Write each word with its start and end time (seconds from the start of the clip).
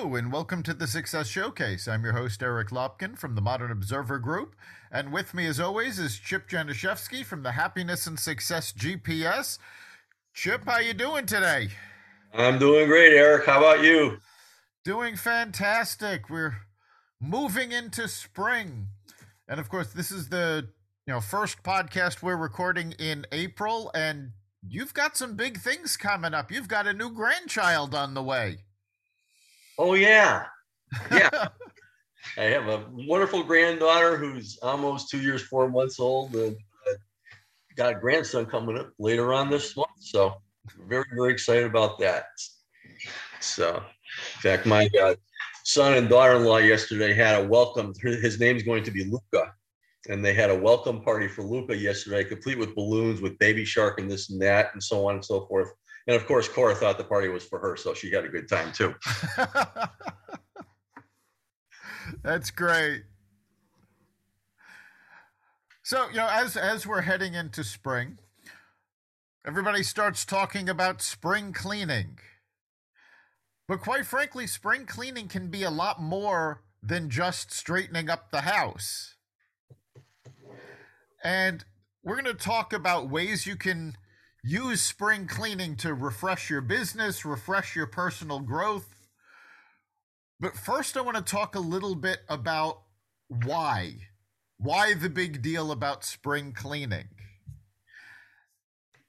Hello, 0.00 0.14
and 0.14 0.32
welcome 0.32 0.62
to 0.62 0.72
the 0.72 0.86
Success 0.86 1.28
Showcase. 1.28 1.86
I'm 1.86 2.02
your 2.02 2.14
host, 2.14 2.42
Eric 2.42 2.70
Lopkin 2.70 3.18
from 3.18 3.34
the 3.34 3.42
Modern 3.42 3.70
Observer 3.70 4.18
Group. 4.18 4.56
And 4.90 5.12
with 5.12 5.34
me, 5.34 5.44
as 5.44 5.60
always, 5.60 5.98
is 5.98 6.18
Chip 6.18 6.48
Januszewski 6.48 7.22
from 7.22 7.42
the 7.42 7.52
Happiness 7.52 8.06
and 8.06 8.18
Success 8.18 8.72
GPS. 8.72 9.58
Chip, 10.32 10.64
how 10.64 10.72
are 10.72 10.82
you 10.82 10.94
doing 10.94 11.26
today? 11.26 11.68
I'm 12.32 12.58
doing 12.58 12.86
great, 12.86 13.12
Eric. 13.12 13.44
How 13.44 13.58
about 13.58 13.84
you? 13.84 14.20
Doing 14.86 15.16
fantastic. 15.16 16.30
We're 16.30 16.56
moving 17.20 17.70
into 17.70 18.08
spring. 18.08 18.86
And 19.46 19.60
of 19.60 19.68
course, 19.68 19.92
this 19.92 20.10
is 20.10 20.30
the 20.30 20.66
you 21.06 21.12
know 21.12 21.20
first 21.20 21.62
podcast 21.62 22.22
we're 22.22 22.36
recording 22.36 22.92
in 22.98 23.26
April, 23.32 23.90
and 23.94 24.30
you've 24.66 24.94
got 24.94 25.18
some 25.18 25.36
big 25.36 25.60
things 25.60 25.98
coming 25.98 26.32
up. 26.32 26.50
You've 26.50 26.68
got 26.68 26.86
a 26.86 26.94
new 26.94 27.10
grandchild 27.10 27.94
on 27.94 28.14
the 28.14 28.22
way. 28.22 28.60
Oh 29.80 29.94
yeah, 29.94 30.44
yeah. 31.10 31.30
I 32.36 32.42
have 32.42 32.68
a 32.68 32.84
wonderful 32.92 33.42
granddaughter 33.42 34.18
who's 34.18 34.58
almost 34.60 35.08
two 35.08 35.22
years, 35.22 35.40
four 35.40 35.70
months 35.70 35.98
old, 35.98 36.34
and 36.36 36.54
uh, 36.54 36.94
got 37.76 37.96
a 37.96 37.98
grandson 37.98 38.44
coming 38.44 38.76
up 38.76 38.92
later 38.98 39.32
on 39.32 39.48
this 39.48 39.74
month. 39.78 39.88
So 40.00 40.34
very, 40.86 41.06
very 41.14 41.32
excited 41.32 41.64
about 41.64 41.98
that. 42.00 42.26
So, 43.40 43.76
in 43.76 44.40
fact, 44.42 44.66
my 44.66 44.90
uh, 45.02 45.14
son 45.64 45.94
and 45.94 46.10
daughter-in-law 46.10 46.58
yesterday 46.58 47.14
had 47.14 47.42
a 47.42 47.48
welcome. 47.48 47.94
His 48.02 48.38
name's 48.38 48.62
going 48.62 48.84
to 48.84 48.90
be 48.90 49.04
Luca, 49.04 49.54
and 50.10 50.22
they 50.22 50.34
had 50.34 50.50
a 50.50 50.58
welcome 50.58 51.00
party 51.00 51.26
for 51.26 51.42
Luca 51.42 51.74
yesterday, 51.74 52.22
complete 52.22 52.58
with 52.58 52.74
balloons, 52.74 53.22
with 53.22 53.38
baby 53.38 53.64
shark 53.64 53.98
and 53.98 54.10
this 54.10 54.28
and 54.28 54.42
that, 54.42 54.74
and 54.74 54.82
so 54.82 55.08
on 55.08 55.14
and 55.14 55.24
so 55.24 55.46
forth. 55.46 55.72
And 56.06 56.16
of 56.16 56.26
course, 56.26 56.48
Cora 56.48 56.74
thought 56.74 56.98
the 56.98 57.04
party 57.04 57.28
was 57.28 57.44
for 57.44 57.58
her, 57.58 57.76
so 57.76 57.94
she 57.94 58.10
had 58.10 58.24
a 58.24 58.28
good 58.28 58.48
time 58.48 58.72
too. 58.72 58.94
That's 62.22 62.50
great. 62.50 63.04
So, 65.82 66.08
you 66.08 66.16
know, 66.16 66.28
as 66.30 66.56
as 66.56 66.86
we're 66.86 67.02
heading 67.02 67.34
into 67.34 67.64
spring, 67.64 68.18
everybody 69.46 69.82
starts 69.82 70.24
talking 70.24 70.68
about 70.68 71.02
spring 71.02 71.52
cleaning. 71.52 72.18
But 73.66 73.80
quite 73.80 74.06
frankly, 74.06 74.46
spring 74.46 74.86
cleaning 74.86 75.28
can 75.28 75.48
be 75.48 75.62
a 75.62 75.70
lot 75.70 76.00
more 76.00 76.62
than 76.82 77.10
just 77.10 77.52
straightening 77.52 78.10
up 78.10 78.30
the 78.30 78.42
house. 78.42 79.14
And 81.22 81.64
we're 82.02 82.20
going 82.20 82.36
to 82.36 82.44
talk 82.44 82.72
about 82.72 83.10
ways 83.10 83.46
you 83.46 83.56
can 83.56 83.96
use 84.42 84.80
spring 84.80 85.26
cleaning 85.26 85.76
to 85.76 85.94
refresh 85.94 86.50
your 86.50 86.60
business, 86.60 87.24
refresh 87.24 87.76
your 87.76 87.86
personal 87.86 88.40
growth. 88.40 88.88
But 90.38 90.56
first, 90.56 90.96
I 90.96 91.02
want 91.02 91.16
to 91.16 91.22
talk 91.22 91.54
a 91.54 91.60
little 91.60 91.94
bit 91.94 92.20
about 92.28 92.82
why. 93.28 93.96
Why 94.58 94.94
the 94.94 95.10
big 95.10 95.42
deal 95.42 95.70
about 95.70 96.04
spring 96.04 96.52
cleaning? 96.52 97.08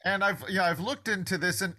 And 0.04 0.24
I've 0.24 0.48
know, 0.50 0.64
I've 0.64 0.80
looked 0.80 1.08
into 1.08 1.38
this 1.38 1.62
and 1.62 1.76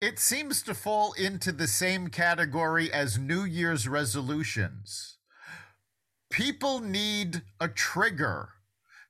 it 0.00 0.18
seems 0.18 0.62
to 0.62 0.74
fall 0.74 1.14
into 1.14 1.52
the 1.52 1.66
same 1.66 2.08
category 2.08 2.92
as 2.92 3.18
New 3.18 3.44
Year's 3.44 3.88
resolutions. 3.88 5.16
People 6.30 6.80
need 6.80 7.42
a 7.60 7.68
trigger 7.68 8.50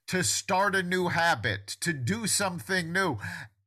to 0.09 0.22
start 0.22 0.76
a 0.76 0.82
new 0.82 1.09
habit, 1.09 1.66
to 1.81 1.92
do 1.92 2.26
something 2.26 2.92
new. 2.92 3.19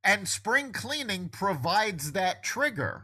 And 0.09 0.27
spring 0.27 0.71
cleaning 0.71 1.29
provides 1.29 2.13
that 2.13 2.41
trigger. 2.41 3.03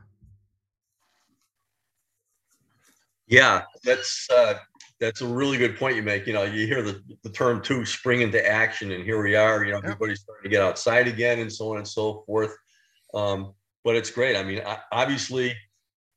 Yeah, 3.28 3.62
that's 3.84 4.28
uh, 4.36 4.56
that's 5.00 5.22
a 5.22 5.28
really 5.28 5.60
good 5.60 5.78
point 5.78 5.98
you 5.98 6.02
make. 6.02 6.26
You 6.26 6.34
know, 6.34 6.42
you 6.42 6.66
hear 6.66 6.82
the, 6.82 7.04
the 7.22 7.30
term 7.30 7.62
too, 7.62 7.86
spring 7.86 8.22
into 8.22 8.44
action, 8.44 8.92
and 8.92 9.04
here 9.04 9.22
we 9.22 9.36
are. 9.36 9.64
You 9.64 9.74
know, 9.74 9.78
yep. 9.78 9.84
everybody's 9.84 10.22
starting 10.22 10.46
to 10.46 10.50
get 10.50 10.64
outside 10.64 11.08
again, 11.08 11.38
and 11.38 11.54
so 11.54 11.74
on 11.74 11.78
and 11.78 11.88
so 11.88 12.24
forth. 12.26 12.58
Um, 13.14 13.54
but 13.84 13.96
it's 13.96 14.10
great. 14.10 14.36
I 14.36 14.42
mean, 14.42 14.64
obviously, 14.92 15.56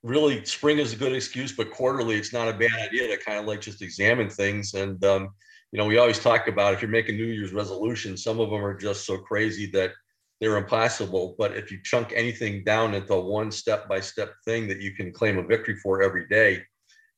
really, 0.02 0.42
spring 0.46 0.78
is 0.78 0.94
a 0.94 0.96
good 0.96 1.12
excuse, 1.12 1.52
but 1.52 1.70
quarterly, 1.70 2.16
it's 2.16 2.32
not 2.32 2.48
a 2.48 2.54
bad 2.54 2.72
idea 2.80 3.14
to 3.14 3.22
kind 3.22 3.38
of 3.38 3.44
like 3.44 3.60
just 3.60 3.82
examine 3.82 4.30
things. 4.30 4.72
And 4.72 5.04
um, 5.04 5.34
you 5.70 5.78
know, 5.78 5.84
we 5.84 5.98
always 5.98 6.18
talk 6.18 6.48
about 6.48 6.72
if 6.72 6.80
you're 6.80 6.90
making 6.90 7.16
New 7.16 7.26
Year's 7.26 7.52
resolutions, 7.52 8.24
some 8.24 8.40
of 8.40 8.48
them 8.48 8.64
are 8.64 8.74
just 8.74 9.04
so 9.04 9.18
crazy 9.18 9.66
that 9.72 9.92
they're 10.40 10.56
impossible. 10.56 11.34
But 11.38 11.56
if 11.56 11.70
you 11.70 11.78
chunk 11.82 12.12
anything 12.14 12.64
down 12.64 12.94
into 12.94 13.16
one 13.16 13.50
step 13.50 13.88
by 13.88 14.00
step 14.00 14.34
thing 14.44 14.68
that 14.68 14.80
you 14.80 14.92
can 14.92 15.12
claim 15.12 15.38
a 15.38 15.42
victory 15.42 15.76
for 15.76 16.02
every 16.02 16.26
day, 16.28 16.62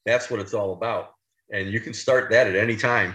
that's 0.06 0.30
what 0.30 0.40
it's 0.40 0.54
all 0.54 0.72
about. 0.72 1.10
And 1.52 1.70
you 1.70 1.80
can 1.80 1.92
start 1.92 2.30
that 2.30 2.46
at 2.46 2.56
any 2.56 2.76
time. 2.76 3.14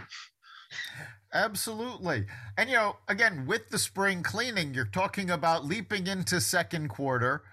Absolutely. 1.34 2.26
And, 2.58 2.70
you 2.70 2.76
know, 2.76 2.98
again, 3.08 3.46
with 3.46 3.70
the 3.70 3.78
spring 3.78 4.24
cleaning, 4.24 4.74
you're 4.74 4.86
talking 4.86 5.30
about 5.30 5.66
leaping 5.66 6.08
into 6.08 6.40
second 6.40 6.90
quarter. 6.90 7.44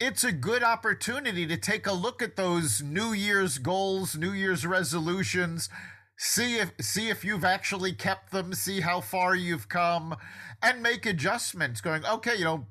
It's 0.00 0.24
a 0.24 0.32
good 0.32 0.62
opportunity 0.62 1.46
to 1.46 1.56
take 1.56 1.86
a 1.86 1.92
look 1.92 2.22
at 2.22 2.36
those 2.36 2.82
New 2.82 3.12
Year's 3.12 3.58
goals, 3.58 4.16
New 4.16 4.32
Year's 4.32 4.66
resolutions, 4.66 5.68
see 6.16 6.56
if 6.56 6.72
see 6.80 7.08
if 7.08 7.24
you've 7.24 7.44
actually 7.44 7.92
kept 7.92 8.32
them, 8.32 8.54
see 8.54 8.80
how 8.80 9.00
far 9.00 9.34
you've 9.34 9.68
come, 9.68 10.16
and 10.62 10.82
make 10.82 11.06
adjustments 11.06 11.80
going, 11.80 12.04
okay, 12.06 12.36
you 12.36 12.44
know, 12.44 12.66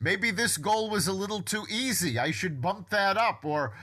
maybe 0.00 0.30
this 0.30 0.56
goal 0.56 0.90
was 0.90 1.06
a 1.06 1.12
little 1.12 1.42
too 1.42 1.64
easy. 1.70 2.18
I 2.18 2.30
should 2.30 2.60
bump 2.60 2.90
that 2.90 3.16
up. 3.16 3.44
Or, 3.44 3.76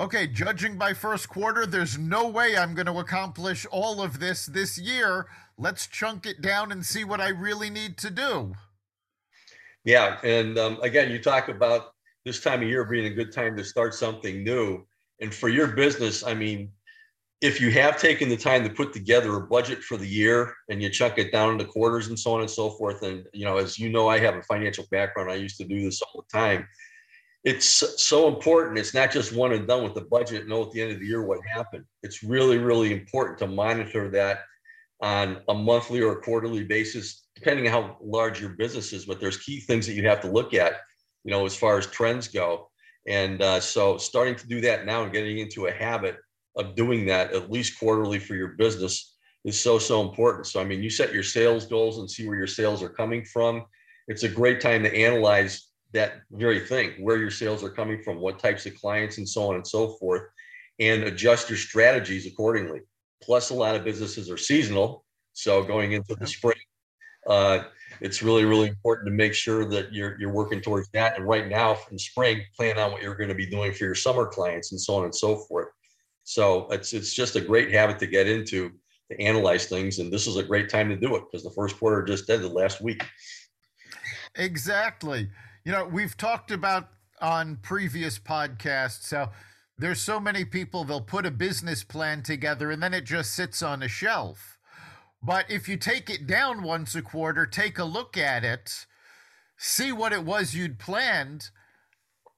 okay, 0.00 0.26
judging 0.26 0.78
by 0.78 0.94
first 0.94 1.28
quarter, 1.28 1.66
there's 1.66 1.98
no 1.98 2.28
way 2.28 2.56
I'm 2.56 2.74
going 2.74 2.86
to 2.86 2.98
accomplish 2.98 3.66
all 3.70 4.02
of 4.02 4.20
this 4.20 4.46
this 4.46 4.78
year. 4.78 5.26
Let's 5.58 5.86
chunk 5.86 6.26
it 6.26 6.40
down 6.40 6.72
and 6.72 6.84
see 6.84 7.04
what 7.04 7.20
I 7.20 7.28
really 7.28 7.70
need 7.70 7.98
to 7.98 8.10
do. 8.10 8.54
Yeah. 9.84 10.18
And 10.22 10.58
um, 10.58 10.80
again, 10.82 11.10
you 11.10 11.20
talk 11.20 11.48
about 11.48 11.94
this 12.24 12.40
time 12.40 12.62
of 12.62 12.68
year 12.68 12.84
being 12.84 13.06
a 13.06 13.14
good 13.14 13.32
time 13.32 13.56
to 13.56 13.64
start 13.64 13.94
something 13.94 14.44
new. 14.44 14.86
And 15.20 15.34
for 15.34 15.48
your 15.48 15.68
business, 15.68 16.24
I 16.24 16.34
mean, 16.34 16.70
if 17.42 17.60
you 17.60 17.72
have 17.72 18.00
taken 18.00 18.28
the 18.28 18.36
time 18.36 18.62
to 18.62 18.70
put 18.70 18.92
together 18.92 19.34
a 19.34 19.40
budget 19.40 19.82
for 19.82 19.96
the 19.96 20.06
year 20.06 20.54
and 20.70 20.80
you 20.80 20.88
chunk 20.88 21.18
it 21.18 21.32
down 21.32 21.50
into 21.50 21.64
quarters 21.64 22.06
and 22.06 22.16
so 22.16 22.34
on 22.34 22.40
and 22.40 22.48
so 22.48 22.70
forth, 22.70 23.02
and 23.02 23.26
you 23.34 23.44
know, 23.44 23.56
as 23.56 23.80
you 23.80 23.90
know, 23.90 24.08
I 24.08 24.20
have 24.20 24.36
a 24.36 24.42
financial 24.42 24.86
background. 24.92 25.28
I 25.28 25.34
used 25.34 25.56
to 25.58 25.64
do 25.64 25.82
this 25.82 26.00
all 26.00 26.22
the 26.22 26.38
time. 26.38 26.68
It's 27.42 27.66
so 28.00 28.28
important. 28.28 28.78
It's 28.78 28.94
not 28.94 29.10
just 29.10 29.34
one 29.34 29.52
and 29.52 29.66
done 29.66 29.82
with 29.82 29.94
the 29.94 30.02
budget. 30.02 30.46
Know 30.46 30.62
at 30.62 30.70
the 30.70 30.80
end 30.80 30.92
of 30.92 31.00
the 31.00 31.06
year 31.06 31.24
what 31.26 31.40
happened. 31.52 31.84
It's 32.04 32.22
really, 32.22 32.58
really 32.58 32.92
important 32.92 33.38
to 33.40 33.48
monitor 33.48 34.08
that 34.10 34.44
on 35.00 35.42
a 35.48 35.54
monthly 35.54 36.00
or 36.00 36.20
quarterly 36.20 36.62
basis, 36.62 37.26
depending 37.34 37.66
on 37.66 37.72
how 37.72 37.96
large 38.00 38.40
your 38.40 38.50
business 38.50 38.92
is. 38.92 39.04
But 39.04 39.18
there's 39.18 39.38
key 39.38 39.58
things 39.58 39.88
that 39.88 39.94
you 39.94 40.06
have 40.06 40.20
to 40.20 40.30
look 40.30 40.54
at, 40.54 40.74
you 41.24 41.32
know, 41.32 41.44
as 41.44 41.56
far 41.56 41.76
as 41.76 41.88
trends 41.88 42.28
go. 42.28 42.70
And 43.08 43.42
uh, 43.42 43.58
so, 43.58 43.98
starting 43.98 44.36
to 44.36 44.46
do 44.46 44.60
that 44.60 44.86
now 44.86 45.02
and 45.02 45.12
getting 45.12 45.38
into 45.38 45.66
a 45.66 45.72
habit 45.72 46.18
of 46.56 46.74
doing 46.74 47.06
that 47.06 47.32
at 47.32 47.50
least 47.50 47.78
quarterly 47.78 48.18
for 48.18 48.34
your 48.34 48.48
business 48.48 49.16
is 49.44 49.58
so 49.58 49.78
so 49.78 50.02
important 50.02 50.46
so 50.46 50.60
i 50.60 50.64
mean 50.64 50.82
you 50.82 50.90
set 50.90 51.12
your 51.12 51.22
sales 51.22 51.66
goals 51.66 51.98
and 51.98 52.10
see 52.10 52.26
where 52.26 52.36
your 52.36 52.46
sales 52.46 52.82
are 52.82 52.88
coming 52.88 53.24
from 53.24 53.64
it's 54.08 54.22
a 54.22 54.28
great 54.28 54.60
time 54.60 54.82
to 54.82 54.94
analyze 54.94 55.68
that 55.92 56.22
very 56.30 56.60
thing 56.60 56.92
where 57.00 57.18
your 57.18 57.30
sales 57.30 57.62
are 57.62 57.70
coming 57.70 58.02
from 58.02 58.18
what 58.18 58.38
types 58.38 58.66
of 58.66 58.74
clients 58.74 59.18
and 59.18 59.28
so 59.28 59.48
on 59.48 59.56
and 59.56 59.66
so 59.66 59.88
forth 59.94 60.22
and 60.78 61.04
adjust 61.04 61.48
your 61.48 61.58
strategies 61.58 62.26
accordingly 62.26 62.80
plus 63.22 63.50
a 63.50 63.54
lot 63.54 63.74
of 63.74 63.84
businesses 63.84 64.30
are 64.30 64.38
seasonal 64.38 65.04
so 65.32 65.62
going 65.62 65.92
into 65.92 66.14
the 66.16 66.26
spring 66.26 66.58
uh, 67.28 67.64
it's 68.00 68.22
really, 68.22 68.44
really 68.44 68.68
important 68.68 69.06
to 69.06 69.12
make 69.12 69.34
sure 69.34 69.64
that 69.66 69.92
you're 69.92 70.18
you're 70.18 70.32
working 70.32 70.60
towards 70.60 70.88
that. 70.90 71.16
And 71.16 71.26
right 71.26 71.48
now 71.48 71.78
in 71.90 71.98
spring, 71.98 72.42
plan 72.56 72.78
on 72.78 72.92
what 72.92 73.02
you're 73.02 73.14
going 73.14 73.28
to 73.28 73.34
be 73.34 73.46
doing 73.46 73.72
for 73.72 73.84
your 73.84 73.94
summer 73.94 74.26
clients 74.26 74.72
and 74.72 74.80
so 74.80 74.96
on 74.96 75.04
and 75.04 75.14
so 75.14 75.36
forth. 75.36 75.68
So 76.32 76.66
it's 76.70 76.94
it's 76.94 77.12
just 77.12 77.36
a 77.36 77.40
great 77.40 77.72
habit 77.72 77.98
to 77.98 78.06
get 78.06 78.26
into 78.26 78.72
to 79.10 79.20
analyze 79.20 79.66
things. 79.66 79.98
And 79.98 80.10
this 80.10 80.26
is 80.26 80.36
a 80.36 80.42
great 80.42 80.70
time 80.70 80.88
to 80.88 80.96
do 80.96 81.14
it 81.16 81.24
because 81.30 81.44
the 81.44 81.50
first 81.50 81.78
quarter 81.78 82.02
just 82.02 82.28
ended 82.30 82.52
last 82.52 82.80
week. 82.80 83.04
Exactly. 84.34 85.28
You 85.64 85.72
know, 85.72 85.84
we've 85.84 86.16
talked 86.16 86.50
about 86.50 86.88
on 87.20 87.56
previous 87.56 88.18
podcasts 88.18 89.14
how 89.14 89.30
there's 89.78 90.00
so 90.00 90.18
many 90.18 90.44
people 90.44 90.84
they'll 90.84 91.00
put 91.02 91.26
a 91.26 91.30
business 91.30 91.84
plan 91.84 92.22
together 92.22 92.70
and 92.70 92.82
then 92.82 92.94
it 92.94 93.04
just 93.04 93.34
sits 93.34 93.62
on 93.62 93.82
a 93.82 93.88
shelf. 93.88 94.58
But 95.22 95.50
if 95.50 95.68
you 95.68 95.76
take 95.76 96.08
it 96.08 96.26
down 96.26 96.62
once 96.62 96.94
a 96.94 97.02
quarter, 97.02 97.46
take 97.46 97.78
a 97.78 97.84
look 97.84 98.16
at 98.16 98.42
it, 98.42 98.86
see 99.58 99.92
what 99.92 100.12
it 100.12 100.24
was 100.24 100.54
you'd 100.54 100.78
planned, 100.78 101.50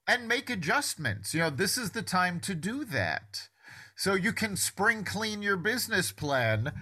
and 0.07 0.29
make 0.29 0.51
adjustments. 0.51 1.33
You 1.33 1.41
know, 1.41 1.51
this 1.51 1.79
is 1.79 1.93
the 1.93 2.03
time 2.03 2.41
to 2.41 2.55
do 2.55 2.85
that. 2.87 3.49
So 3.97 4.15
you 4.15 4.33
can 4.33 4.57
spring 4.57 5.05
clean 5.05 5.43
your 5.43 5.57
business 5.57 6.13
plan. 6.13 6.73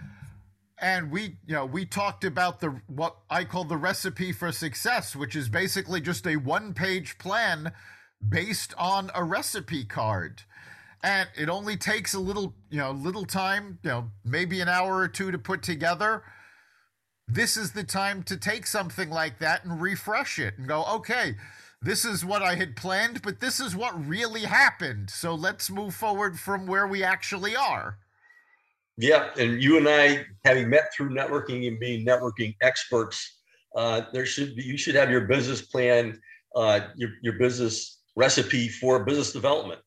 And 0.80 1.12
we, 1.12 1.36
you 1.46 1.54
know, 1.54 1.66
we 1.66 1.84
talked 1.84 2.24
about 2.24 2.60
the 2.60 2.80
what 2.86 3.16
I 3.30 3.44
call 3.44 3.64
the 3.64 3.76
recipe 3.76 4.32
for 4.32 4.50
success, 4.50 5.14
which 5.14 5.36
is 5.36 5.48
basically 5.48 6.00
just 6.00 6.26
a 6.26 6.36
one-page 6.36 7.18
plan 7.18 7.72
based 8.26 8.74
on 8.76 9.10
a 9.14 9.22
recipe 9.22 9.84
card. 9.84 10.42
And 11.04 11.28
it 11.36 11.48
only 11.48 11.76
takes 11.76 12.14
a 12.14 12.20
little, 12.20 12.54
you 12.70 12.78
know, 12.78 12.92
little 12.92 13.26
time, 13.26 13.78
you 13.82 13.90
know, 13.90 14.10
maybe 14.24 14.60
an 14.60 14.68
hour 14.68 14.96
or 14.96 15.08
two 15.08 15.30
to 15.30 15.38
put 15.38 15.62
together. 15.62 16.22
This 17.28 17.56
is 17.56 17.72
the 17.72 17.84
time 17.84 18.22
to 18.24 18.36
take 18.36 18.66
something 18.66 19.10
like 19.10 19.38
that 19.38 19.64
and 19.64 19.80
refresh 19.80 20.38
it 20.38 20.58
and 20.58 20.68
go, 20.68 20.84
okay, 20.84 21.36
this 21.82 22.04
is 22.04 22.24
what 22.24 22.42
I 22.42 22.54
had 22.54 22.76
planned, 22.76 23.22
but 23.22 23.40
this 23.40 23.58
is 23.58 23.74
what 23.74 24.06
really 24.06 24.42
happened. 24.42 25.10
So 25.10 25.34
let's 25.34 25.68
move 25.68 25.94
forward 25.94 26.38
from 26.38 26.66
where 26.66 26.86
we 26.86 27.02
actually 27.02 27.56
are. 27.56 27.98
Yeah, 28.96 29.30
and 29.38 29.62
you 29.62 29.78
and 29.78 29.88
I, 29.88 30.26
having 30.44 30.68
met 30.68 30.92
through 30.94 31.10
networking 31.10 31.66
and 31.66 31.80
being 31.80 32.06
networking 32.06 32.54
experts, 32.60 33.40
uh, 33.74 34.02
there 34.12 34.26
should 34.26 34.54
be 34.54 34.62
you 34.62 34.76
should 34.76 34.94
have 34.94 35.10
your 35.10 35.22
business 35.22 35.62
plan, 35.62 36.20
uh, 36.54 36.80
your 36.94 37.10
your 37.22 37.32
business 37.34 38.02
recipe 38.16 38.68
for 38.68 39.04
business 39.04 39.32
development, 39.32 39.80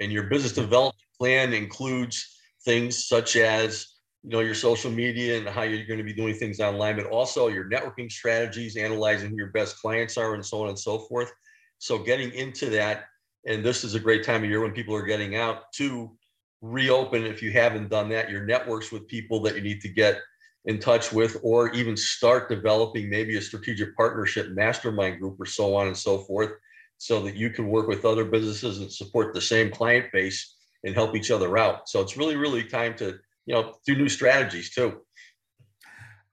and 0.00 0.10
your 0.10 0.24
business 0.24 0.52
development 0.52 0.96
plan 1.18 1.52
includes 1.52 2.36
things 2.64 3.06
such 3.06 3.36
as 3.36 3.97
you 4.28 4.36
know 4.36 4.40
your 4.40 4.54
social 4.54 4.90
media 4.90 5.38
and 5.38 5.48
how 5.48 5.62
you're 5.62 5.86
going 5.86 5.96
to 5.96 6.04
be 6.04 6.12
doing 6.12 6.34
things 6.34 6.60
online 6.60 6.96
but 6.96 7.06
also 7.06 7.48
your 7.48 7.64
networking 7.64 8.12
strategies 8.12 8.76
analyzing 8.76 9.30
who 9.30 9.36
your 9.36 9.52
best 9.52 9.80
clients 9.80 10.18
are 10.18 10.34
and 10.34 10.44
so 10.44 10.62
on 10.62 10.68
and 10.68 10.78
so 10.78 10.98
forth. 10.98 11.32
So 11.78 11.98
getting 11.98 12.30
into 12.32 12.68
that 12.70 13.06
and 13.46 13.64
this 13.64 13.84
is 13.84 13.94
a 13.94 14.00
great 14.00 14.24
time 14.24 14.44
of 14.44 14.50
year 14.50 14.60
when 14.60 14.72
people 14.72 14.94
are 14.94 15.06
getting 15.06 15.36
out 15.36 15.72
to 15.76 16.14
reopen 16.60 17.24
if 17.24 17.42
you 17.42 17.52
haven't 17.52 17.88
done 17.88 18.10
that 18.10 18.28
your 18.28 18.44
networks 18.44 18.92
with 18.92 19.08
people 19.08 19.40
that 19.40 19.54
you 19.56 19.62
need 19.62 19.80
to 19.80 19.88
get 19.88 20.20
in 20.66 20.78
touch 20.78 21.10
with 21.10 21.38
or 21.42 21.72
even 21.72 21.96
start 21.96 22.50
developing 22.50 23.08
maybe 23.08 23.38
a 23.38 23.40
strategic 23.40 23.96
partnership 23.96 24.50
mastermind 24.50 25.20
group 25.20 25.40
or 25.40 25.46
so 25.46 25.74
on 25.74 25.86
and 25.86 25.96
so 25.96 26.18
forth 26.18 26.50
so 26.98 27.22
that 27.22 27.34
you 27.34 27.48
can 27.48 27.68
work 27.68 27.88
with 27.88 28.04
other 28.04 28.26
businesses 28.26 28.80
and 28.80 28.92
support 28.92 29.32
the 29.32 29.40
same 29.40 29.70
client 29.70 30.04
base 30.12 30.56
and 30.84 30.94
help 30.94 31.16
each 31.16 31.30
other 31.30 31.56
out. 31.56 31.88
So 31.88 32.02
it's 32.02 32.18
really 32.18 32.36
really 32.36 32.64
time 32.64 32.94
to 32.96 33.18
you 33.48 33.54
know, 33.54 33.74
do 33.86 33.96
new 33.96 34.10
strategies 34.10 34.68
too. 34.68 35.00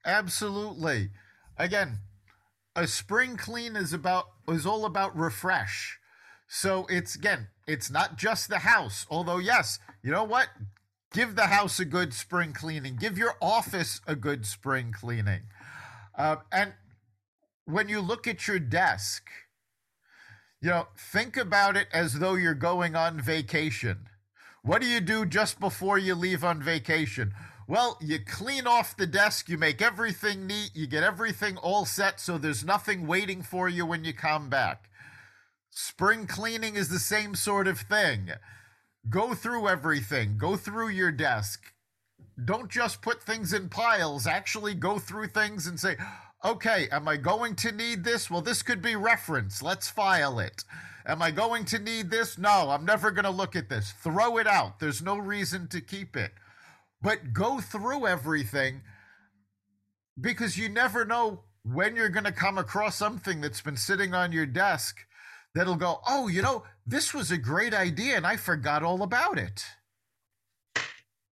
Absolutely. 0.04 1.08
Again, 1.56 2.00
a 2.76 2.86
spring 2.86 3.38
clean 3.38 3.74
is 3.74 3.94
about 3.94 4.26
is 4.48 4.66
all 4.66 4.84
about 4.84 5.16
refresh. 5.16 5.98
So 6.46 6.86
it's 6.90 7.14
again, 7.16 7.48
it's 7.66 7.90
not 7.90 8.18
just 8.18 8.50
the 8.50 8.58
house. 8.58 9.06
Although 9.08 9.38
yes, 9.38 9.78
you 10.02 10.10
know 10.10 10.24
what? 10.24 10.48
Give 11.14 11.34
the 11.34 11.46
house 11.46 11.80
a 11.80 11.86
good 11.86 12.12
spring 12.12 12.52
cleaning. 12.52 12.96
Give 12.96 13.16
your 13.16 13.36
office 13.40 14.02
a 14.06 14.14
good 14.14 14.44
spring 14.44 14.92
cleaning. 14.92 15.44
Uh, 16.14 16.36
and 16.52 16.74
when 17.64 17.88
you 17.88 18.00
look 18.02 18.26
at 18.26 18.46
your 18.46 18.58
desk, 18.58 19.30
you 20.60 20.68
know, 20.68 20.88
think 20.98 21.38
about 21.38 21.78
it 21.78 21.88
as 21.94 22.18
though 22.18 22.34
you're 22.34 22.52
going 22.52 22.94
on 22.94 23.18
vacation. 23.18 24.06
What 24.66 24.82
do 24.82 24.88
you 24.88 25.00
do 25.00 25.24
just 25.24 25.60
before 25.60 25.96
you 25.96 26.16
leave 26.16 26.42
on 26.42 26.60
vacation? 26.60 27.32
Well, 27.68 27.96
you 28.00 28.18
clean 28.18 28.66
off 28.66 28.96
the 28.96 29.06
desk, 29.06 29.48
you 29.48 29.56
make 29.56 29.80
everything 29.80 30.44
neat, 30.44 30.72
you 30.74 30.88
get 30.88 31.04
everything 31.04 31.56
all 31.56 31.84
set 31.84 32.18
so 32.18 32.36
there's 32.36 32.64
nothing 32.64 33.06
waiting 33.06 33.42
for 33.42 33.68
you 33.68 33.86
when 33.86 34.04
you 34.04 34.12
come 34.12 34.48
back. 34.48 34.90
Spring 35.70 36.26
cleaning 36.26 36.74
is 36.74 36.88
the 36.88 36.98
same 36.98 37.36
sort 37.36 37.68
of 37.68 37.78
thing. 37.78 38.30
Go 39.08 39.34
through 39.34 39.68
everything, 39.68 40.36
go 40.36 40.56
through 40.56 40.88
your 40.88 41.12
desk. 41.12 41.72
Don't 42.44 42.68
just 42.68 43.02
put 43.02 43.22
things 43.22 43.52
in 43.52 43.68
piles, 43.68 44.26
actually 44.26 44.74
go 44.74 44.98
through 44.98 45.28
things 45.28 45.68
and 45.68 45.78
say, 45.78 45.94
okay, 46.44 46.88
am 46.90 47.06
I 47.06 47.18
going 47.18 47.54
to 47.56 47.70
need 47.70 48.02
this? 48.02 48.28
Well, 48.28 48.42
this 48.42 48.64
could 48.64 48.82
be 48.82 48.96
reference. 48.96 49.62
Let's 49.62 49.88
file 49.88 50.40
it. 50.40 50.64
Am 51.06 51.22
I 51.22 51.30
going 51.30 51.64
to 51.66 51.78
need 51.78 52.10
this? 52.10 52.36
No, 52.36 52.70
I'm 52.70 52.84
never 52.84 53.12
going 53.12 53.24
to 53.24 53.30
look 53.30 53.54
at 53.54 53.68
this. 53.68 53.92
Throw 54.02 54.38
it 54.38 54.46
out. 54.48 54.80
There's 54.80 55.02
no 55.02 55.16
reason 55.16 55.68
to 55.68 55.80
keep 55.80 56.16
it. 56.16 56.32
But 57.00 57.32
go 57.32 57.60
through 57.60 58.06
everything 58.06 58.82
because 60.20 60.58
you 60.58 60.68
never 60.68 61.04
know 61.04 61.42
when 61.62 61.94
you're 61.94 62.08
going 62.08 62.24
to 62.24 62.32
come 62.32 62.58
across 62.58 62.96
something 62.96 63.40
that's 63.40 63.60
been 63.60 63.76
sitting 63.76 64.14
on 64.14 64.32
your 64.32 64.46
desk 64.46 64.98
that'll 65.54 65.76
go, 65.76 66.00
oh, 66.08 66.26
you 66.26 66.42
know, 66.42 66.64
this 66.86 67.14
was 67.14 67.30
a 67.30 67.38
great 67.38 67.74
idea 67.74 68.16
and 68.16 68.26
I 68.26 68.36
forgot 68.36 68.82
all 68.82 69.02
about 69.02 69.38
it. 69.38 69.64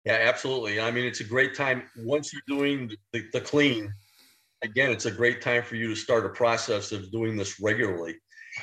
Yeah, 0.05 0.19
absolutely. 0.23 0.81
I 0.81 0.91
mean, 0.91 1.05
it's 1.05 1.21
a 1.21 1.25
great 1.25 1.55
time 1.55 1.83
once 1.99 2.33
you're 2.33 2.43
doing 2.47 2.91
the, 3.13 3.25
the 3.33 3.41
clean. 3.41 3.93
Again, 4.63 4.91
it's 4.91 5.07
a 5.07 5.11
great 5.11 5.43
time 5.43 5.63
for 5.63 5.77
you 5.77 5.89
to 5.89 5.95
start 5.95 6.25
a 6.25 6.31
process 6.31 6.93
of 6.93 7.11
doing 7.13 7.37
this 7.37 7.61
regularly. 7.61 8.17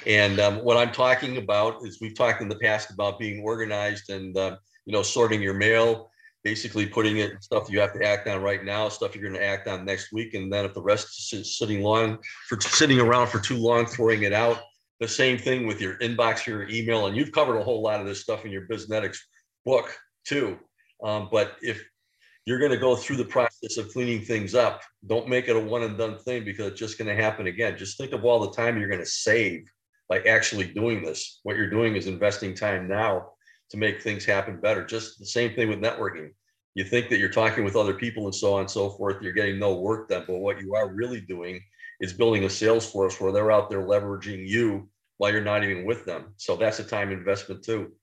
And 0.06 0.39
um, 0.39 0.63
what 0.63 0.77
I'm 0.77 0.92
talking 0.92 1.38
about 1.38 1.86
is 1.86 2.00
we've 2.00 2.15
talked 2.15 2.42
in 2.42 2.50
the 2.50 2.57
past 2.57 2.92
about 2.92 3.19
being 3.19 3.44
organized 3.44 4.09
and 4.09 4.36
uh, 4.38 4.57
you 4.86 4.94
know 4.94 5.01
sorting 5.01 5.42
your 5.42 5.53
mail, 5.53 6.12
basically 6.44 6.86
putting 6.86 7.18
it 7.18 7.44
stuff 7.44 7.69
you 7.69 7.80
have 7.80 7.94
to 7.94 8.06
act 8.06 8.27
on 8.27 8.42
right 8.42 8.63
now, 8.63 8.89
stuff 8.89 9.15
you're 9.15 9.24
going 9.24 9.39
to 9.39 9.45
act 9.45 9.68
on 9.68 9.86
next 9.86 10.12
week, 10.12 10.33
and 10.33 10.51
then 10.51 10.65
if 10.65 10.74
the 10.74 10.81
rest 10.81 11.33
is 11.33 11.57
sitting 11.57 11.81
long 11.81 12.19
for 12.47 12.59
sitting 12.62 13.00
around 13.00 13.27
for 13.27 13.39
too 13.39 13.57
long, 13.57 13.86
throwing 13.86 14.24
it 14.24 14.33
out. 14.33 14.59
The 15.01 15.07
same 15.07 15.38
thing 15.38 15.68
with 15.68 15.81
your 15.81 15.98
inbox, 15.98 16.45
your 16.45 16.69
email, 16.69 17.07
and 17.07 17.18
you've 17.18 17.33
covered 17.33 17.57
a 17.57 17.63
whole 17.63 17.81
lot 17.81 18.00
of 18.00 18.07
this 18.07 18.21
stuff 18.21 18.45
in 18.45 18.51
your 18.51 18.65
Biznetics 18.65 19.18
book 19.65 19.94
too. 20.25 20.57
Um, 21.03 21.27
but 21.29 21.58
if 21.62 21.84
you're 22.46 22.60
going 22.60 22.72
to 22.72 22.77
go 22.77 22.96
through 22.96 23.17
the 23.17 23.25
process 23.25 23.77
of 23.77 23.91
cleaning 23.91 24.22
things 24.22 24.55
up, 24.55 24.81
don't 25.05 25.27
make 25.27 25.48
it 25.48 25.55
a 25.55 25.60
one 25.60 25.84
and 25.84 25.98
done 25.98 26.17
thing 26.19 26.46
because 26.46 26.67
it's 26.67 26.79
just 26.79 26.98
going 26.98 27.08
to 27.08 27.22
happen 27.22 27.48
again. 27.48 27.77
Just 27.77 27.98
think 27.98 28.13
of 28.13 28.24
all 28.24 28.39
the 28.39 28.51
time 28.51 28.77
you're 28.77 28.88
going 28.88 29.01
to 29.01 29.05
save 29.05 29.65
by 30.07 30.19
actually 30.21 30.67
doing 30.67 31.03
this. 31.03 31.39
What 31.43 31.55
you're 31.55 31.69
doing 31.69 31.95
is 31.95 32.07
investing 32.07 32.53
time 32.53 32.88
now 32.88 33.31
to 33.69 33.77
make 33.77 34.01
things 34.01 34.25
happen 34.25 34.59
better. 34.59 34.85
Just 34.85 35.19
the 35.19 35.25
same 35.25 35.55
thing 35.55 35.69
with 35.69 35.79
networking. 35.79 36.29
You 36.75 36.83
think 36.83 37.09
that 37.09 37.19
you're 37.19 37.29
talking 37.29 37.63
with 37.63 37.75
other 37.75 37.93
people 37.93 38.25
and 38.25 38.35
so 38.35 38.55
on 38.55 38.62
and 38.62 38.69
so 38.69 38.89
forth, 38.89 39.21
you're 39.21 39.33
getting 39.33 39.59
no 39.59 39.75
work 39.75 40.09
done. 40.09 40.25
But 40.27 40.39
what 40.39 40.59
you 40.62 40.75
are 40.75 40.93
really 40.93 41.21
doing 41.21 41.62
is 42.01 42.13
building 42.13 42.43
a 42.43 42.50
sales 42.50 42.89
force 42.89 43.19
where 43.19 43.31
they're 43.31 43.51
out 43.51 43.69
there 43.69 43.83
leveraging 43.83 44.47
you 44.47 44.89
while 45.17 45.31
you're 45.31 45.41
not 45.41 45.63
even 45.63 45.85
with 45.85 46.05
them. 46.05 46.33
So 46.38 46.55
that's 46.55 46.79
a 46.79 46.83
time 46.83 47.12
investment 47.12 47.63
too. 47.63 47.93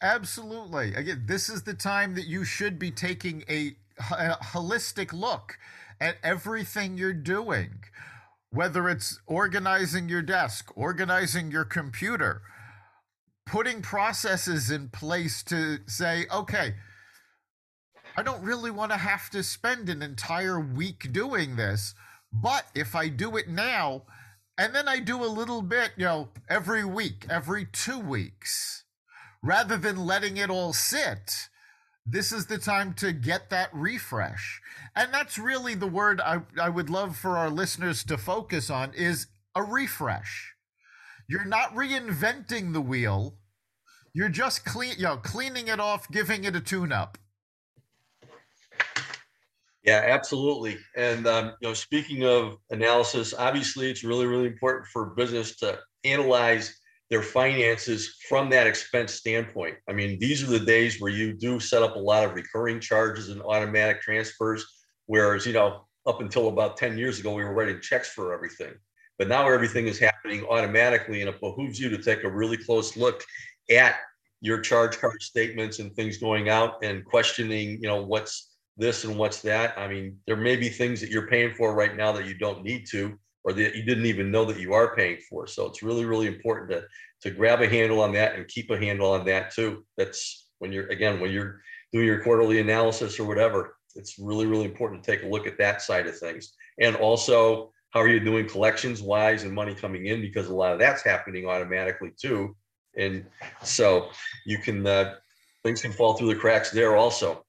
Absolutely. 0.00 0.94
Again, 0.94 1.24
this 1.26 1.48
is 1.48 1.62
the 1.64 1.74
time 1.74 2.14
that 2.14 2.26
you 2.26 2.44
should 2.44 2.78
be 2.78 2.90
taking 2.90 3.42
a, 3.48 3.76
a 4.12 4.36
holistic 4.42 5.12
look 5.12 5.58
at 6.00 6.16
everything 6.22 6.96
you're 6.96 7.12
doing 7.12 7.70
whether 8.50 8.88
it's 8.88 9.20
organizing 9.26 10.08
your 10.08 10.22
desk, 10.22 10.70
organizing 10.74 11.50
your 11.50 11.64
computer, 11.64 12.42
putting 13.46 13.82
processes 13.82 14.70
in 14.70 14.88
place 14.88 15.42
to 15.42 15.78
say, 15.86 16.26
okay, 16.32 16.74
I 18.16 18.22
don't 18.22 18.42
really 18.42 18.70
want 18.70 18.90
to 18.92 18.98
have 18.98 19.30
to 19.30 19.42
spend 19.42 19.88
an 19.88 20.02
entire 20.02 20.58
week 20.58 21.12
doing 21.12 21.56
this, 21.56 21.94
but 22.32 22.66
if 22.74 22.94
I 22.94 23.08
do 23.08 23.36
it 23.36 23.48
now, 23.48 24.02
and 24.58 24.74
then 24.74 24.88
I 24.88 24.98
do 24.98 25.24
a 25.24 25.26
little 25.26 25.62
bit, 25.62 25.92
you 25.96 26.04
know, 26.04 26.28
every 26.48 26.84
week, 26.84 27.26
every 27.30 27.66
two 27.66 28.00
weeks, 28.00 28.84
rather 29.42 29.76
than 29.76 30.04
letting 30.04 30.36
it 30.36 30.50
all 30.50 30.72
sit, 30.72 31.48
this 32.10 32.32
is 32.32 32.46
the 32.46 32.58
time 32.58 32.94
to 32.94 33.12
get 33.12 33.50
that 33.50 33.68
refresh. 33.72 34.60
And 34.96 35.12
that's 35.12 35.38
really 35.38 35.74
the 35.74 35.86
word 35.86 36.20
I, 36.20 36.40
I 36.60 36.70
would 36.70 36.88
love 36.88 37.16
for 37.16 37.36
our 37.36 37.50
listeners 37.50 38.02
to 38.04 38.16
focus 38.16 38.70
on 38.70 38.94
is 38.94 39.26
a 39.54 39.62
refresh. 39.62 40.54
You're 41.28 41.44
not 41.44 41.74
reinventing 41.74 42.72
the 42.72 42.80
wheel. 42.80 43.36
You're 44.14 44.30
just 44.30 44.64
clean, 44.64 44.94
you 44.96 45.04
know, 45.04 45.18
cleaning 45.18 45.68
it 45.68 45.80
off, 45.80 46.10
giving 46.10 46.44
it 46.44 46.56
a 46.56 46.60
tune 46.60 46.92
up. 46.92 47.18
Yeah, 49.84 50.02
absolutely. 50.06 50.78
And 50.96 51.26
um, 51.26 51.52
you 51.60 51.68
know, 51.68 51.74
speaking 51.74 52.24
of 52.24 52.56
analysis, 52.70 53.34
obviously 53.34 53.90
it's 53.90 54.02
really, 54.02 54.26
really 54.26 54.46
important 54.46 54.86
for 54.88 55.14
business 55.14 55.56
to 55.56 55.78
analyze 56.04 56.74
their 57.10 57.22
finances 57.22 58.16
from 58.28 58.50
that 58.50 58.66
expense 58.66 59.14
standpoint. 59.14 59.76
I 59.88 59.92
mean, 59.92 60.18
these 60.18 60.42
are 60.42 60.46
the 60.46 60.64
days 60.64 61.00
where 61.00 61.10
you 61.10 61.32
do 61.32 61.58
set 61.58 61.82
up 61.82 61.96
a 61.96 62.00
lot 62.00 62.24
of 62.24 62.34
recurring 62.34 62.80
charges 62.80 63.30
and 63.30 63.40
automatic 63.42 64.02
transfers, 64.02 64.66
whereas 65.06 65.46
you 65.46 65.54
know, 65.54 65.86
up 66.06 66.20
until 66.20 66.48
about 66.48 66.76
10 66.76 66.98
years 66.98 67.18
ago, 67.18 67.34
we 67.34 67.44
were 67.44 67.54
writing 67.54 67.80
checks 67.80 68.08
for 68.08 68.34
everything. 68.34 68.74
But 69.18 69.28
now 69.28 69.48
everything 69.48 69.86
is 69.88 69.98
happening 69.98 70.44
automatically, 70.44 71.20
and 71.20 71.28
it 71.28 71.40
behooves 71.40 71.80
you 71.80 71.88
to 71.90 71.98
take 71.98 72.24
a 72.24 72.30
really 72.30 72.56
close 72.56 72.96
look 72.96 73.24
at 73.70 73.96
your 74.40 74.60
charge 74.60 74.98
card 74.98 75.20
statements 75.20 75.80
and 75.80 75.94
things 75.94 76.18
going 76.18 76.48
out 76.48 76.82
and 76.84 77.04
questioning, 77.04 77.78
you 77.82 77.88
know, 77.88 78.02
what's 78.02 78.54
this 78.76 79.04
and 79.04 79.18
what's 79.18 79.42
that. 79.42 79.76
I 79.76 79.88
mean, 79.88 80.16
there 80.26 80.36
may 80.36 80.54
be 80.54 80.68
things 80.68 81.00
that 81.00 81.10
you're 81.10 81.26
paying 81.26 81.52
for 81.54 81.74
right 81.74 81.96
now 81.96 82.12
that 82.12 82.26
you 82.26 82.34
don't 82.34 82.62
need 82.62 82.86
to, 82.90 83.18
or 83.48 83.54
that 83.54 83.74
you 83.74 83.82
didn't 83.82 84.04
even 84.04 84.30
know 84.30 84.44
that 84.44 84.60
you 84.60 84.74
are 84.74 84.94
paying 84.94 85.16
for. 85.28 85.46
So 85.46 85.64
it's 85.66 85.82
really, 85.82 86.04
really 86.04 86.26
important 86.26 86.70
to 86.70 86.84
to 87.22 87.30
grab 87.34 87.62
a 87.62 87.68
handle 87.68 88.00
on 88.00 88.12
that 88.12 88.34
and 88.34 88.46
keep 88.46 88.70
a 88.70 88.78
handle 88.78 89.10
on 89.10 89.24
that 89.24 89.54
too. 89.54 89.86
That's 89.96 90.48
when 90.58 90.70
you're 90.70 90.88
again 90.88 91.18
when 91.18 91.30
you're 91.30 91.62
doing 91.90 92.06
your 92.06 92.22
quarterly 92.22 92.60
analysis 92.60 93.18
or 93.18 93.26
whatever. 93.26 93.76
It's 93.96 94.18
really, 94.18 94.44
really 94.44 94.66
important 94.66 95.02
to 95.02 95.10
take 95.10 95.24
a 95.24 95.28
look 95.28 95.46
at 95.46 95.56
that 95.58 95.80
side 95.80 96.06
of 96.06 96.18
things. 96.18 96.52
And 96.78 96.94
also, 96.94 97.72
how 97.90 98.00
are 98.00 98.08
you 98.08 98.20
doing 98.20 98.46
collections 98.46 99.00
wise 99.00 99.44
and 99.44 99.52
money 99.52 99.74
coming 99.74 100.06
in? 100.06 100.20
Because 100.20 100.48
a 100.48 100.54
lot 100.54 100.74
of 100.74 100.78
that's 100.78 101.02
happening 101.02 101.48
automatically 101.48 102.12
too. 102.20 102.54
And 102.98 103.24
so 103.62 104.10
you 104.44 104.58
can 104.58 104.86
uh, 104.86 105.14
things 105.64 105.80
can 105.80 105.92
fall 105.92 106.18
through 106.18 106.34
the 106.34 106.40
cracks 106.40 106.70
there 106.70 106.96
also. 106.96 107.46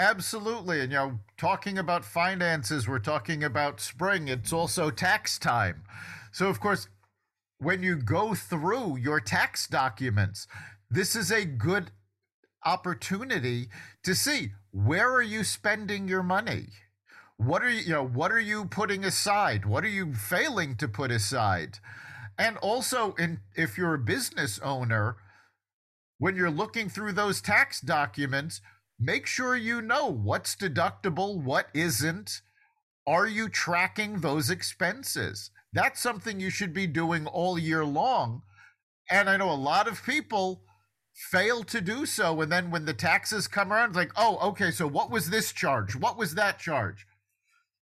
Absolutely. 0.00 0.80
And, 0.80 0.90
you 0.90 0.96
know, 0.96 1.18
talking 1.36 1.76
about 1.76 2.06
finances, 2.06 2.88
we're 2.88 3.00
talking 3.00 3.44
about 3.44 3.82
spring. 3.82 4.28
It's 4.28 4.50
also 4.50 4.88
tax 4.90 5.38
time. 5.38 5.82
So, 6.32 6.48
of 6.48 6.58
course, 6.58 6.88
when 7.58 7.82
you 7.82 7.96
go 7.96 8.34
through 8.34 8.96
your 8.96 9.20
tax 9.20 9.66
documents, 9.66 10.46
this 10.90 11.14
is 11.14 11.30
a 11.30 11.44
good 11.44 11.90
opportunity 12.64 13.68
to 14.02 14.14
see 14.14 14.52
where 14.70 15.12
are 15.12 15.20
you 15.22 15.44
spending 15.44 16.08
your 16.08 16.22
money? 16.22 16.68
What 17.36 17.62
are 17.62 17.68
you, 17.68 17.82
you 17.82 17.92
know, 17.92 18.06
what 18.06 18.32
are 18.32 18.40
you 18.40 18.64
putting 18.64 19.04
aside? 19.04 19.66
What 19.66 19.84
are 19.84 19.88
you 19.88 20.14
failing 20.14 20.76
to 20.76 20.88
put 20.88 21.10
aside? 21.10 21.78
And 22.38 22.56
also 22.58 23.12
in 23.18 23.40
if 23.54 23.76
you're 23.76 23.94
a 23.94 23.98
business 23.98 24.58
owner, 24.60 25.16
when 26.16 26.36
you're 26.36 26.50
looking 26.50 26.88
through 26.88 27.12
those 27.12 27.42
tax 27.42 27.82
documents, 27.82 28.62
make 29.00 29.26
sure 29.26 29.56
you 29.56 29.80
know 29.80 30.06
what's 30.06 30.54
deductible, 30.54 31.42
what 31.42 31.68
isn't. 31.72 32.42
Are 33.06 33.26
you 33.26 33.48
tracking 33.48 34.20
those 34.20 34.50
expenses? 34.50 35.50
That's 35.72 36.00
something 36.00 36.38
you 36.38 36.50
should 36.50 36.74
be 36.74 36.86
doing 36.86 37.26
all 37.26 37.58
year 37.58 37.84
long. 37.84 38.42
And 39.10 39.28
I 39.28 39.36
know 39.36 39.50
a 39.50 39.54
lot 39.54 39.88
of 39.88 40.04
people 40.04 40.62
fail 41.14 41.64
to 41.64 41.80
do 41.80 42.06
so. 42.06 42.40
And 42.40 42.52
then 42.52 42.70
when 42.70 42.84
the 42.84 42.94
taxes 42.94 43.48
come 43.48 43.72
around, 43.72 43.90
it's 43.90 43.96
like, 43.96 44.12
oh, 44.16 44.36
okay, 44.50 44.70
so 44.70 44.86
what 44.86 45.10
was 45.10 45.30
this 45.30 45.52
charge? 45.52 45.96
What 45.96 46.16
was 46.16 46.34
that 46.34 46.58
charge? 46.58 47.06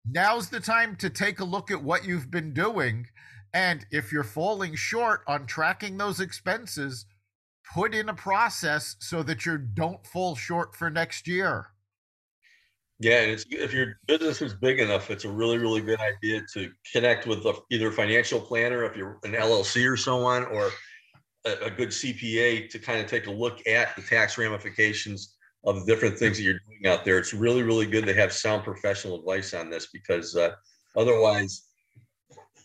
Now's 0.07 0.51
the 0.51 0.61
time 0.61 0.97
to 0.97 1.09
take 1.09 1.41
a 1.41 1.45
look 1.45 1.71
at 1.71 1.83
what 1.83 2.05
you've 2.05 2.31
been 2.31 2.53
doing. 2.53 3.07
And 3.55 3.87
if 3.91 4.13
you're 4.13 4.25
falling 4.25 4.75
short 4.75 5.23
on 5.27 5.47
tracking 5.47 5.97
those 5.97 6.21
expenses, 6.21 7.07
put 7.73 7.95
in 7.95 8.09
a 8.09 8.15
process 8.15 8.97
so 8.99 9.23
that 9.23 9.47
you 9.47 9.59
don't 9.59 10.07
fall 10.07 10.35
short 10.37 10.75
for 10.75 10.91
next 10.91 11.27
year. 11.27 11.67
Yeah, 13.01 13.21
and 13.21 13.45
if 13.51 13.73
your 13.73 13.99
business 14.07 14.41
is 14.41 14.55
big 14.55 14.79
enough, 14.79 15.11
it's 15.11 15.25
a 15.25 15.31
really, 15.31 15.59
really 15.59 15.81
good 15.81 15.99
idea 16.01 16.43
to 16.53 16.71
connect 16.93 17.27
with 17.27 17.45
a, 17.45 17.55
either 17.71 17.89
a 17.89 17.93
financial 17.93 18.41
planner, 18.41 18.85
if 18.85 18.97
you're 18.97 19.19
an 19.25 19.33
LLC 19.33 19.91
or 19.91 19.97
so 19.97 20.25
on, 20.25 20.45
or 20.47 20.71
a, 21.45 21.67
a, 21.67 21.71
good 21.71 21.89
CPA 21.89 22.71
to 22.71 22.79
kind 22.79 23.01
of 23.01 23.07
take 23.07 23.27
a 23.27 23.31
look 23.31 23.67
at 23.67 23.97
the 23.97 24.03
tax 24.03 24.39
ramifications 24.39 25.35
of 25.65 25.81
the 25.81 25.93
different 25.93 26.19
things 26.19 26.37
that 26.37 26.45
you're 26.45 26.61
doing 26.69 26.87
out 26.87 27.05
there. 27.05 27.19
It's 27.19 27.35
really, 27.35 27.63
really 27.63 27.87
good 27.87 28.07
to 28.07 28.15
have 28.15 28.33
sound 28.33 28.63
professional 28.63 29.19
advice 29.19 29.55
on 29.55 29.71
this 29.71 29.89
because 29.93 30.37
uh, 30.37 30.53
otherwise, 30.97 31.65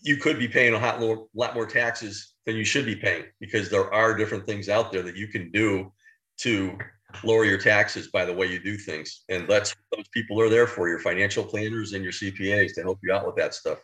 you 0.02 0.18
could 0.18 0.38
be 0.38 0.48
paying 0.48 0.74
a 0.74 1.28
lot 1.34 1.56
more 1.56 1.66
taxes 1.66 2.36
than 2.50 2.58
you 2.58 2.66
should 2.66 2.86
be 2.86 2.96
paying 2.96 3.26
because 3.40 3.70
there 3.70 3.94
are 3.94 4.18
different 4.18 4.46
things 4.48 4.70
out 4.70 4.92
there 4.92 5.04
that 5.04 5.16
you 5.16 5.28
can 5.28 5.52
do 5.52 5.92
to 6.38 6.76
lower 7.24 7.46
your 7.46 7.60
taxes 7.60 8.08
by 8.08 8.26
the 8.26 8.34
way 8.34 8.48
you 8.48 8.60
do 8.60 8.76
things. 8.76 9.24
And 9.30 9.48
that's 9.48 9.76
those 9.96 10.08
people 10.08 10.42
are 10.42 10.50
there 10.50 10.66
for 10.66 10.90
your 10.90 11.00
financial 11.00 11.44
planners 11.44 11.94
and 11.94 12.04
your 12.04 12.14
CPAs 12.14 12.74
to 12.74 12.82
help 12.82 12.98
you 13.04 13.14
out 13.14 13.28
with 13.28 13.36
that 13.36 13.54
stuff. 13.54 13.78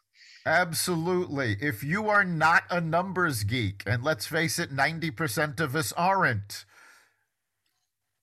Absolutely. 0.48 1.57
If 1.62 1.84
you 1.84 2.10
are 2.10 2.24
not 2.24 2.63
a 2.72 2.81
numbers 2.81 3.43
geek, 3.43 3.84
and 3.86 4.03
let's 4.03 4.25
face 4.25 4.57
it, 4.57 4.75
90% 4.75 5.60
of 5.60 5.75
us 5.75 5.91
aren't, 5.93 6.65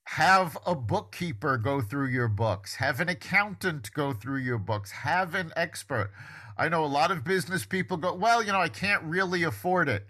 have 0.06 0.58
a 0.66 0.74
bookkeeper 0.74 1.56
go 1.56 1.80
through 1.80 2.08
your 2.08 2.28
books, 2.28 2.76
have 2.76 3.00
an 3.00 3.08
accountant 3.08 3.92
go 3.92 4.12
through 4.12 4.38
your 4.38 4.58
books, 4.58 4.90
have 4.90 5.34
an 5.36 5.52
expert. 5.54 6.10
I 6.56 6.68
know 6.68 6.84
a 6.84 6.86
lot 6.86 7.10
of 7.12 7.24
business 7.24 7.64
people 7.64 7.96
go, 7.96 8.14
well, 8.14 8.42
you 8.42 8.52
know, 8.52 8.60
I 8.60 8.68
can't 8.68 9.02
really 9.04 9.42
afford 9.44 9.88
it. 9.88 10.06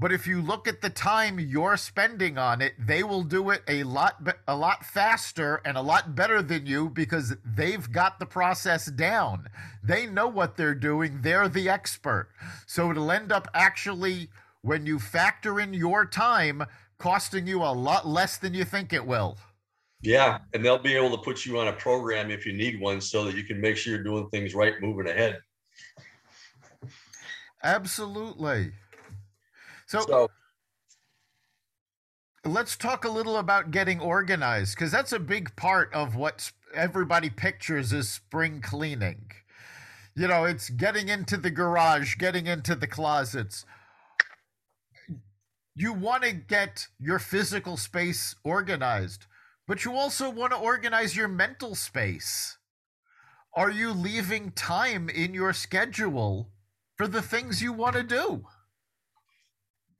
But 0.00 0.12
if 0.12 0.26
you 0.26 0.40
look 0.40 0.66
at 0.66 0.80
the 0.80 0.88
time 0.88 1.38
you're 1.38 1.76
spending 1.76 2.38
on 2.38 2.62
it, 2.62 2.72
they 2.78 3.02
will 3.02 3.22
do 3.22 3.50
it 3.50 3.62
a 3.68 3.82
lot 3.82 4.26
a 4.48 4.56
lot 4.56 4.82
faster 4.82 5.60
and 5.62 5.76
a 5.76 5.82
lot 5.82 6.14
better 6.14 6.40
than 6.40 6.64
you 6.64 6.88
because 6.88 7.36
they've 7.44 7.92
got 7.92 8.18
the 8.18 8.24
process 8.24 8.86
down. 8.86 9.50
They 9.84 10.06
know 10.06 10.26
what 10.26 10.56
they're 10.56 10.74
doing. 10.74 11.20
They're 11.20 11.50
the 11.50 11.68
expert. 11.68 12.30
So 12.66 12.90
it'll 12.90 13.12
end 13.12 13.30
up 13.30 13.46
actually 13.52 14.30
when 14.62 14.86
you 14.86 14.98
factor 14.98 15.60
in 15.60 15.74
your 15.74 16.06
time 16.06 16.62
costing 16.96 17.46
you 17.46 17.62
a 17.62 17.72
lot 17.72 18.08
less 18.08 18.38
than 18.38 18.54
you 18.54 18.64
think 18.64 18.94
it 18.94 19.06
will. 19.06 19.36
Yeah, 20.00 20.38
and 20.54 20.64
they'll 20.64 20.78
be 20.78 20.94
able 20.94 21.10
to 21.10 21.22
put 21.22 21.44
you 21.44 21.58
on 21.58 21.68
a 21.68 21.74
program 21.74 22.30
if 22.30 22.46
you 22.46 22.54
need 22.54 22.80
one 22.80 23.02
so 23.02 23.22
that 23.24 23.36
you 23.36 23.44
can 23.44 23.60
make 23.60 23.76
sure 23.76 23.94
you're 23.94 24.02
doing 24.02 24.30
things 24.30 24.54
right 24.54 24.80
moving 24.80 25.08
ahead. 25.08 25.40
Absolutely. 27.62 28.72
So, 29.90 30.02
so 30.02 30.30
let's 32.44 32.76
talk 32.76 33.04
a 33.04 33.10
little 33.10 33.38
about 33.38 33.72
getting 33.72 33.98
organized 33.98 34.76
because 34.76 34.92
that's 34.92 35.12
a 35.12 35.18
big 35.18 35.56
part 35.56 35.92
of 35.92 36.14
what 36.14 36.52
everybody 36.72 37.28
pictures 37.28 37.92
as 37.92 38.08
spring 38.08 38.60
cleaning. 38.60 39.32
You 40.14 40.28
know, 40.28 40.44
it's 40.44 40.70
getting 40.70 41.08
into 41.08 41.36
the 41.36 41.50
garage, 41.50 42.14
getting 42.18 42.46
into 42.46 42.76
the 42.76 42.86
closets. 42.86 43.66
You 45.74 45.92
want 45.92 46.22
to 46.22 46.34
get 46.34 46.86
your 47.00 47.18
physical 47.18 47.76
space 47.76 48.36
organized, 48.44 49.26
but 49.66 49.84
you 49.84 49.94
also 49.94 50.30
want 50.30 50.52
to 50.52 50.58
organize 50.58 51.16
your 51.16 51.26
mental 51.26 51.74
space. 51.74 52.58
Are 53.56 53.72
you 53.72 53.90
leaving 53.90 54.52
time 54.52 55.08
in 55.08 55.34
your 55.34 55.52
schedule 55.52 56.52
for 56.96 57.08
the 57.08 57.22
things 57.22 57.60
you 57.60 57.72
want 57.72 57.96
to 57.96 58.04
do? 58.04 58.44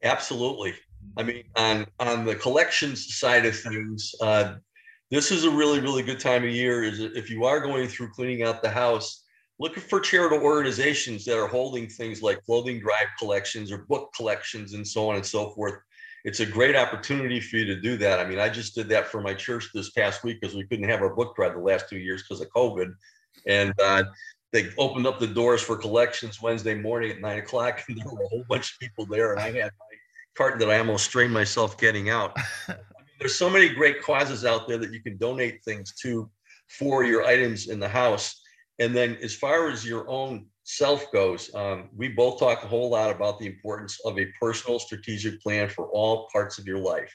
Absolutely. 0.02 0.74
I 1.16 1.22
mean, 1.22 1.44
on 1.56 1.86
on 1.98 2.24
the 2.24 2.34
collections 2.34 3.16
side 3.16 3.46
of 3.46 3.58
things, 3.58 4.14
uh, 4.20 4.54
this 5.10 5.30
is 5.30 5.44
a 5.44 5.50
really 5.50 5.80
really 5.80 6.02
good 6.02 6.20
time 6.20 6.44
of 6.44 6.50
year. 6.50 6.82
Is 6.82 7.00
if 7.00 7.30
you 7.30 7.44
are 7.44 7.60
going 7.60 7.88
through 7.88 8.10
cleaning 8.10 8.42
out 8.42 8.62
the 8.62 8.70
house, 8.70 9.24
looking 9.58 9.82
for 9.82 10.00
charitable 10.00 10.44
organizations 10.44 11.24
that 11.26 11.38
are 11.38 11.46
holding 11.46 11.88
things 11.88 12.22
like 12.22 12.44
clothing 12.44 12.80
drive 12.80 13.06
collections 13.18 13.70
or 13.70 13.78
book 13.88 14.10
collections 14.16 14.72
and 14.72 14.86
so 14.86 15.08
on 15.08 15.16
and 15.16 15.26
so 15.26 15.50
forth. 15.50 15.74
It's 16.24 16.40
a 16.40 16.46
great 16.46 16.76
opportunity 16.76 17.40
for 17.40 17.56
you 17.56 17.64
to 17.66 17.80
do 17.80 17.96
that. 17.98 18.18
I 18.18 18.26
mean, 18.26 18.38
I 18.38 18.48
just 18.48 18.74
did 18.74 18.88
that 18.90 19.06
for 19.06 19.22
my 19.22 19.32
church 19.32 19.70
this 19.72 19.90
past 19.90 20.22
week 20.22 20.40
because 20.40 20.54
we 20.54 20.66
couldn't 20.66 20.88
have 20.88 21.00
our 21.00 21.14
book 21.14 21.34
drive 21.36 21.54
the 21.54 21.60
last 21.60 21.88
two 21.88 21.98
years 21.98 22.22
because 22.22 22.42
of 22.42 22.48
COVID, 22.50 22.92
and 23.46 23.72
uh, 23.82 24.04
they 24.52 24.68
opened 24.76 25.06
up 25.06 25.18
the 25.18 25.26
doors 25.26 25.62
for 25.62 25.76
collections 25.76 26.42
Wednesday 26.42 26.74
morning 26.74 27.10
at 27.10 27.20
nine 27.20 27.38
o'clock, 27.38 27.82
and 27.88 27.96
there 27.96 28.06
were 28.06 28.22
a 28.22 28.28
whole 28.28 28.44
bunch 28.48 28.72
of 28.72 28.78
people 28.80 29.06
there, 29.06 29.32
and 29.32 29.40
I 29.40 29.46
had 29.46 29.72
my 29.78 29.89
carton 30.36 30.58
that 30.60 30.70
I 30.70 30.78
almost 30.78 31.04
strained 31.04 31.32
myself 31.32 31.78
getting 31.78 32.10
out. 32.10 32.36
I 32.68 32.72
mean, 32.72 33.16
there's 33.18 33.36
so 33.36 33.50
many 33.50 33.68
great 33.68 34.02
causes 34.02 34.44
out 34.44 34.68
there 34.68 34.78
that 34.78 34.92
you 34.92 35.02
can 35.02 35.16
donate 35.16 35.62
things 35.64 35.94
to 36.02 36.30
for 36.68 37.04
your 37.04 37.24
items 37.24 37.68
in 37.68 37.80
the 37.80 37.88
house. 37.88 38.40
And 38.78 38.94
then, 38.94 39.18
as 39.22 39.34
far 39.34 39.68
as 39.68 39.84
your 39.84 40.08
own 40.08 40.46
self 40.64 41.10
goes, 41.12 41.54
um, 41.54 41.90
we 41.94 42.08
both 42.08 42.38
talk 42.38 42.62
a 42.62 42.68
whole 42.68 42.90
lot 42.90 43.10
about 43.10 43.38
the 43.38 43.46
importance 43.46 43.98
of 44.04 44.18
a 44.18 44.26
personal 44.40 44.78
strategic 44.78 45.40
plan 45.42 45.68
for 45.68 45.88
all 45.88 46.28
parts 46.32 46.58
of 46.58 46.66
your 46.66 46.78
life. 46.78 47.14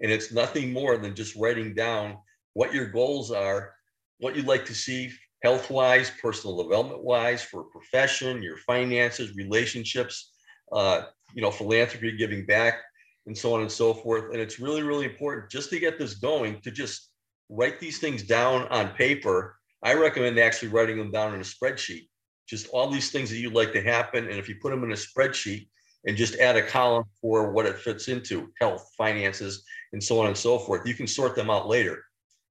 And 0.00 0.10
it's 0.10 0.32
nothing 0.32 0.72
more 0.72 0.96
than 0.96 1.14
just 1.14 1.36
writing 1.36 1.74
down 1.74 2.18
what 2.54 2.74
your 2.74 2.86
goals 2.86 3.30
are, 3.30 3.74
what 4.18 4.34
you'd 4.34 4.46
like 4.46 4.64
to 4.66 4.74
see 4.74 5.12
health 5.42 5.70
wise, 5.70 6.10
personal 6.20 6.60
development 6.62 7.04
wise, 7.04 7.42
for 7.42 7.64
profession, 7.64 8.42
your 8.42 8.56
finances, 8.58 9.36
relationships, 9.36 10.32
uh, 10.72 11.02
you 11.34 11.42
know, 11.42 11.50
philanthropy, 11.50 12.16
giving 12.16 12.46
back, 12.46 12.82
and 13.26 13.36
so 13.36 13.54
on 13.54 13.60
and 13.60 13.70
so 13.70 13.92
forth. 13.92 14.32
And 14.32 14.40
it's 14.40 14.60
really, 14.60 14.82
really 14.82 15.04
important 15.04 15.50
just 15.50 15.70
to 15.70 15.80
get 15.80 15.98
this 15.98 16.14
going 16.14 16.60
to 16.62 16.70
just 16.70 17.10
write 17.48 17.80
these 17.80 17.98
things 17.98 18.22
down 18.22 18.66
on 18.68 18.90
paper. 18.90 19.56
I 19.82 19.94
recommend 19.94 20.38
actually 20.38 20.68
writing 20.68 20.96
them 20.98 21.10
down 21.10 21.34
in 21.34 21.40
a 21.40 21.44
spreadsheet. 21.44 22.08
Just 22.48 22.68
all 22.68 22.88
these 22.90 23.10
things 23.10 23.30
that 23.30 23.38
you'd 23.38 23.54
like 23.54 23.72
to 23.72 23.82
happen. 23.82 24.24
And 24.24 24.34
if 24.34 24.48
you 24.48 24.56
put 24.60 24.70
them 24.70 24.84
in 24.84 24.92
a 24.92 24.94
spreadsheet 24.94 25.68
and 26.06 26.16
just 26.16 26.36
add 26.36 26.56
a 26.56 26.66
column 26.66 27.04
for 27.20 27.50
what 27.50 27.66
it 27.66 27.78
fits 27.78 28.08
into 28.08 28.48
health, 28.60 28.88
finances, 28.96 29.64
and 29.92 30.02
so 30.02 30.20
on 30.20 30.26
and 30.26 30.36
so 30.36 30.58
forth, 30.58 30.86
you 30.86 30.94
can 30.94 31.06
sort 31.06 31.34
them 31.34 31.50
out 31.50 31.68
later. 31.68 32.04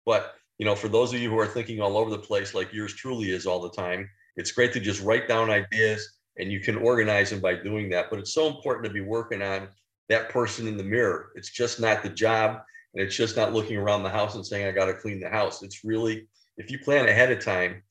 But 0.05 0.36
you 0.58 0.65
know, 0.65 0.75
for 0.75 0.88
those 0.88 1.13
of 1.13 1.20
you 1.20 1.29
who 1.29 1.39
are 1.39 1.48
thinking 1.48 1.82
all 1.82 1.98
over 1.98 2.10
the 2.10 2.17
place, 2.17 2.53
like 2.53 2.74
yours 2.74 2.94
truly 2.94 3.29
is 3.32 3.46
all 3.46 3.62
the 3.62 3.72
time, 3.72 4.10
it's 4.38 4.51
great 4.51 4.74
to 4.74 4.79
just 4.79 5.01
write 5.01 5.27
down 5.27 5.50
ideas 5.50 6.20
and 6.38 6.51
you 6.51 6.60
can 6.60 6.75
organize 6.77 7.30
them 7.30 7.39
by 7.39 7.56
doing 7.56 7.89
that. 7.89 8.10
But 8.10 8.20
it's 8.20 8.34
so 8.34 8.48
important 8.48 8.86
to 8.86 8.94
be 8.94 9.01
working 9.01 9.42
on 9.42 9.70
that 10.10 10.30
person 10.30 10.68
in 10.68 10.77
the 10.77 10.84
mirror. 10.84 11.32
It's 11.36 11.50
just 11.50 11.80
not 11.80 12.04
the 12.04 12.10
job 12.10 12.62
and 12.94 13.04
it's 13.04 13.15
just 13.15 13.36
not 13.36 13.54
looking 13.54 13.77
around 13.77 14.04
the 14.04 14.10
house 14.10 14.36
and 14.36 14.46
saying, 14.46 14.68
I 14.68 14.72
got 14.72 14.86
to 14.86 14.94
clean 14.94 15.20
the 15.20 15.30
house. 15.30 15.63
It's 15.63 15.84
really, 15.84 16.27
if 16.58 16.72
you 16.72 16.80
plan 16.80 17.08
ahead 17.08 17.32
of 17.32 17.44
time, 17.44 17.82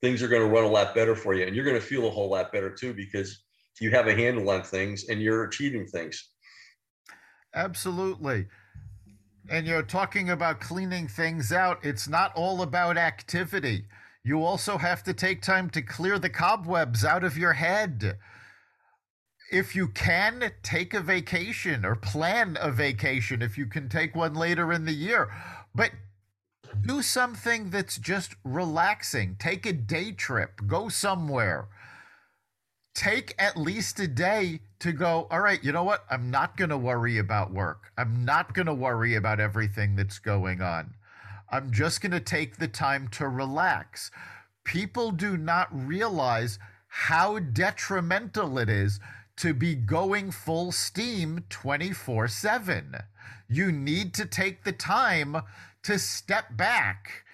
things 0.00 0.22
are 0.22 0.28
going 0.28 0.42
to 0.42 0.48
run 0.48 0.64
a 0.64 0.68
lot 0.68 0.94
better 0.94 1.16
for 1.16 1.34
you. 1.34 1.46
And 1.46 1.56
you're 1.56 1.64
going 1.64 1.80
to 1.80 1.84
feel 1.84 2.06
a 2.06 2.10
whole 2.10 2.30
lot 2.30 2.52
better 2.52 2.70
too, 2.70 2.94
because 2.94 3.42
you 3.80 3.90
have 3.90 4.06
a 4.06 4.14
handle 4.14 4.50
on 4.50 4.62
things 4.62 5.08
and 5.08 5.22
you're 5.22 5.44
achieving 5.44 5.86
things. 5.86 6.30
Absolutely. 7.54 8.46
And 9.50 9.66
you're 9.66 9.82
talking 9.82 10.30
about 10.30 10.60
cleaning 10.60 11.08
things 11.08 11.52
out. 11.52 11.78
It's 11.82 12.06
not 12.06 12.32
all 12.34 12.62
about 12.62 12.98
activity. 12.98 13.86
You 14.28 14.44
also 14.44 14.76
have 14.76 15.02
to 15.04 15.14
take 15.14 15.40
time 15.40 15.70
to 15.70 15.80
clear 15.80 16.18
the 16.18 16.28
cobwebs 16.28 17.02
out 17.02 17.24
of 17.24 17.38
your 17.38 17.54
head. 17.54 18.18
If 19.50 19.74
you 19.74 19.88
can, 19.88 20.52
take 20.62 20.92
a 20.92 21.00
vacation 21.00 21.82
or 21.82 21.94
plan 21.94 22.58
a 22.60 22.70
vacation 22.70 23.40
if 23.40 23.56
you 23.56 23.64
can 23.64 23.88
take 23.88 24.14
one 24.14 24.34
later 24.34 24.70
in 24.70 24.84
the 24.84 24.92
year. 24.92 25.32
But 25.74 25.92
do 26.82 27.00
something 27.00 27.70
that's 27.70 27.96
just 27.96 28.34
relaxing. 28.44 29.36
Take 29.38 29.64
a 29.64 29.72
day 29.72 30.12
trip, 30.12 30.60
go 30.66 30.90
somewhere. 30.90 31.68
Take 32.94 33.34
at 33.38 33.56
least 33.56 33.98
a 33.98 34.08
day 34.08 34.60
to 34.80 34.92
go, 34.92 35.26
all 35.30 35.40
right, 35.40 35.64
you 35.64 35.72
know 35.72 35.84
what? 35.84 36.04
I'm 36.10 36.30
not 36.30 36.58
going 36.58 36.68
to 36.68 36.76
worry 36.76 37.16
about 37.16 37.50
work. 37.50 37.92
I'm 37.96 38.26
not 38.26 38.52
going 38.52 38.66
to 38.66 38.74
worry 38.74 39.14
about 39.14 39.40
everything 39.40 39.96
that's 39.96 40.18
going 40.18 40.60
on. 40.60 40.96
I'm 41.50 41.72
just 41.72 42.00
going 42.00 42.12
to 42.12 42.20
take 42.20 42.56
the 42.56 42.68
time 42.68 43.08
to 43.12 43.28
relax. 43.28 44.10
People 44.64 45.12
do 45.12 45.36
not 45.36 45.68
realize 45.72 46.58
how 46.88 47.38
detrimental 47.38 48.58
it 48.58 48.68
is 48.68 49.00
to 49.36 49.54
be 49.54 49.74
going 49.74 50.30
full 50.30 50.72
steam 50.72 51.44
24 51.48 52.28
7. 52.28 52.96
You 53.48 53.72
need 53.72 54.12
to 54.14 54.26
take 54.26 54.64
the 54.64 54.72
time 54.72 55.36
to 55.84 55.98
step 55.98 56.56
back. 56.56 57.24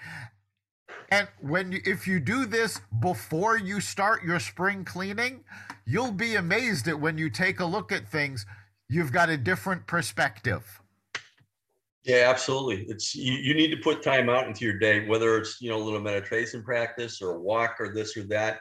And 1.11 1.29
when 1.41 1.73
you, 1.73 1.81
if 1.85 2.07
you 2.07 2.21
do 2.21 2.47
this 2.47 2.81
before 3.01 3.57
you 3.57 3.81
start 3.81 4.25
your 4.25 4.41
spring 4.41 4.85
cleaning, 4.85 5.45
you'll 5.87 6.13
be 6.13 6.37
amazed 6.37 6.89
at 6.89 7.01
when 7.01 7.19
you 7.19 7.31
take 7.31 7.61
a 7.61 7.65
look 7.65 7.91
at 7.91 8.09
things, 8.09 8.47
you've 8.89 9.13
got 9.13 9.29
a 9.29 9.37
different 9.37 9.87
perspective. 9.87 10.81
Yeah, 12.05 12.29
absolutely. 12.29 12.85
It's 12.89 13.15
you, 13.15 13.33
you 13.33 13.55
need 13.55 13.71
to 13.71 13.79
put 13.79 14.03
time 14.03 14.29
out 14.29 14.47
into 14.47 14.65
your 14.65 14.79
day, 14.79 15.07
whether 15.07 15.39
it's 15.39 15.61
you 15.61 15.71
know 15.71 15.77
a 15.77 15.83
little 15.83 16.01
meditation 16.01 16.63
practice 16.63 17.23
or 17.23 17.37
a 17.37 17.41
walk 17.41 17.77
or 17.81 17.95
this 17.95 18.17
or 18.17 18.25
that. 18.25 18.61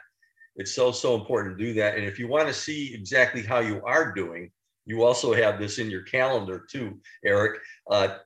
It's 0.56 0.72
so 0.72 0.92
so 0.92 1.14
important 1.14 1.58
to 1.58 1.64
do 1.64 1.74
that. 1.74 1.96
And 1.96 2.04
if 2.04 2.18
you 2.18 2.26
want 2.26 2.48
to 2.48 2.54
see 2.54 2.94
exactly 2.94 3.42
how 3.42 3.58
you 3.58 3.82
are 3.84 4.12
doing, 4.12 4.50
you 4.86 5.02
also 5.02 5.34
have 5.34 5.58
this 5.58 5.78
in 5.78 5.90
your 5.90 6.02
calendar 6.02 6.64
too, 6.70 6.98
Eric. 7.24 7.60
Uh, 7.90 8.16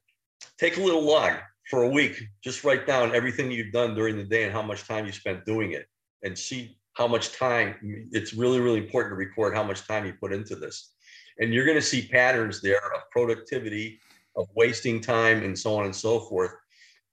take 0.56 0.76
a 0.76 0.82
little 0.82 1.02
log 1.02 1.32
for 1.68 1.82
a 1.82 1.88
week. 1.88 2.22
Just 2.44 2.62
write 2.62 2.86
down 2.86 3.14
everything 3.14 3.50
you've 3.50 3.72
done 3.72 3.96
during 3.96 4.16
the 4.16 4.24
day 4.24 4.44
and 4.44 4.52
how 4.52 4.62
much 4.62 4.86
time 4.86 5.04
you 5.04 5.12
spent 5.12 5.44
doing 5.44 5.72
it, 5.72 5.86
and 6.22 6.38
see 6.38 6.78
how 6.92 7.08
much 7.08 7.32
time. 7.32 7.74
It's 8.12 8.34
really 8.34 8.60
really 8.60 8.78
important 8.78 9.12
to 9.12 9.16
record 9.16 9.56
how 9.56 9.64
much 9.64 9.84
time 9.84 10.06
you 10.06 10.12
put 10.12 10.32
into 10.32 10.54
this, 10.54 10.92
and 11.40 11.52
you're 11.52 11.66
going 11.66 11.76
to 11.76 11.82
see 11.82 12.06
patterns 12.06 12.60
there 12.60 12.94
of 12.94 13.02
productivity 13.10 13.98
of 14.38 14.46
wasting 14.54 15.00
time 15.00 15.42
and 15.42 15.58
so 15.58 15.76
on 15.76 15.84
and 15.84 15.94
so 15.94 16.20
forth. 16.20 16.52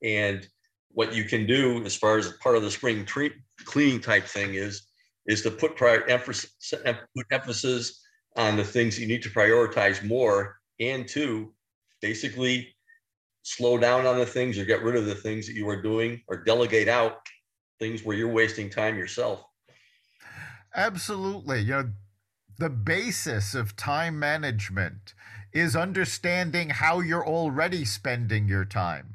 And 0.02 0.48
what 0.92 1.14
you 1.14 1.24
can 1.24 1.46
do 1.46 1.84
as 1.84 1.94
far 1.94 2.16
as 2.16 2.32
part 2.42 2.56
of 2.56 2.62
the 2.62 2.70
spring 2.70 3.04
tree 3.04 3.32
cleaning 3.64 4.00
type 4.00 4.24
thing 4.24 4.54
is 4.54 4.86
is 5.26 5.42
to 5.42 5.50
put 5.50 5.76
prior 5.76 6.04
emphasis, 6.04 6.52
put 7.14 7.26
emphasis 7.32 8.00
on 8.36 8.56
the 8.56 8.64
things 8.64 8.98
you 8.98 9.08
need 9.08 9.22
to 9.22 9.30
prioritize 9.30 10.04
more 10.04 10.56
and 10.78 11.08
to 11.08 11.52
basically 12.00 12.74
slow 13.42 13.76
down 13.76 14.06
on 14.06 14.18
the 14.18 14.26
things 14.26 14.58
or 14.58 14.64
get 14.64 14.82
rid 14.82 14.94
of 14.94 15.06
the 15.06 15.14
things 15.14 15.46
that 15.46 15.54
you 15.54 15.68
are 15.68 15.80
doing 15.80 16.20
or 16.28 16.44
delegate 16.44 16.88
out 16.88 17.18
things 17.78 18.04
where 18.04 18.16
you're 18.16 18.28
wasting 18.28 18.70
time 18.70 18.96
yourself 18.96 19.44
absolutely 20.74 21.60
you 21.60 21.70
know 21.70 21.90
the 22.58 22.70
basis 22.70 23.54
of 23.54 23.76
time 23.76 24.18
management 24.18 25.14
is 25.56 25.74
understanding 25.74 26.68
how 26.68 27.00
you're 27.00 27.26
already 27.26 27.82
spending 27.82 28.46
your 28.46 28.66
time. 28.66 29.14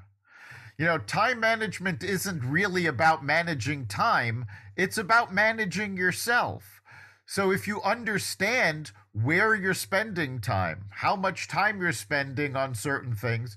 You 0.76 0.86
know, 0.86 0.98
time 0.98 1.40
management 1.40 2.04
isn't 2.04 2.44
really 2.44 2.88
about 2.88 3.24
managing 3.24 3.86
time, 3.86 4.48
it's 4.76 4.98
about 4.98 5.32
managing 5.32 5.98
yourself. 5.98 6.82
So 7.28 7.52
if 7.52 7.68
you 7.68 7.80
understand 7.84 8.92
where 9.14 9.54
you're 9.54 9.76
spending 9.76 10.42
time, 10.42 10.86
how 10.90 11.16
much 11.16 11.48
time 11.48 11.80
you're 11.80 11.92
spending 11.92 12.56
on 12.56 12.74
certain 12.74 13.14
things, 13.14 13.56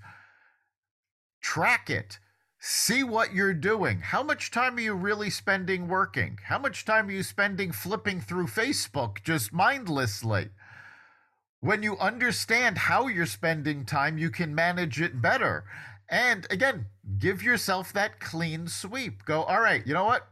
track 1.40 1.88
it. 1.88 2.18
See 2.58 3.02
what 3.02 3.32
you're 3.32 3.54
doing. 3.54 4.00
How 4.00 4.22
much 4.22 4.50
time 4.50 4.76
are 4.76 4.80
you 4.80 4.94
really 4.94 5.30
spending 5.30 5.88
working? 5.88 6.38
How 6.44 6.58
much 6.58 6.84
time 6.84 7.08
are 7.08 7.12
you 7.12 7.22
spending 7.22 7.72
flipping 7.72 8.20
through 8.20 8.48
Facebook 8.48 9.22
just 9.22 9.54
mindlessly? 9.54 10.50
When 11.64 11.82
you 11.82 11.96
understand 11.96 12.76
how 12.76 13.06
you're 13.06 13.24
spending 13.24 13.86
time, 13.86 14.18
you 14.18 14.28
can 14.28 14.54
manage 14.54 15.00
it 15.00 15.22
better. 15.22 15.64
And 16.10 16.46
again, 16.50 16.84
give 17.18 17.42
yourself 17.42 17.90
that 17.94 18.20
clean 18.20 18.68
sweep. 18.68 19.24
Go, 19.24 19.44
all 19.44 19.62
right, 19.62 19.80
you 19.86 19.94
know 19.94 20.04
what? 20.04 20.26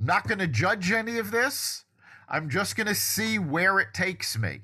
I'm 0.00 0.06
not 0.06 0.26
going 0.26 0.38
to 0.38 0.46
judge 0.46 0.90
any 0.90 1.18
of 1.18 1.30
this. 1.30 1.84
I'm 2.26 2.48
just 2.48 2.74
going 2.74 2.86
to 2.86 2.94
see 2.94 3.38
where 3.38 3.78
it 3.80 3.88
takes 3.92 4.38
me. 4.38 4.62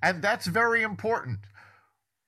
And 0.00 0.22
that's 0.22 0.46
very 0.46 0.84
important. 0.84 1.40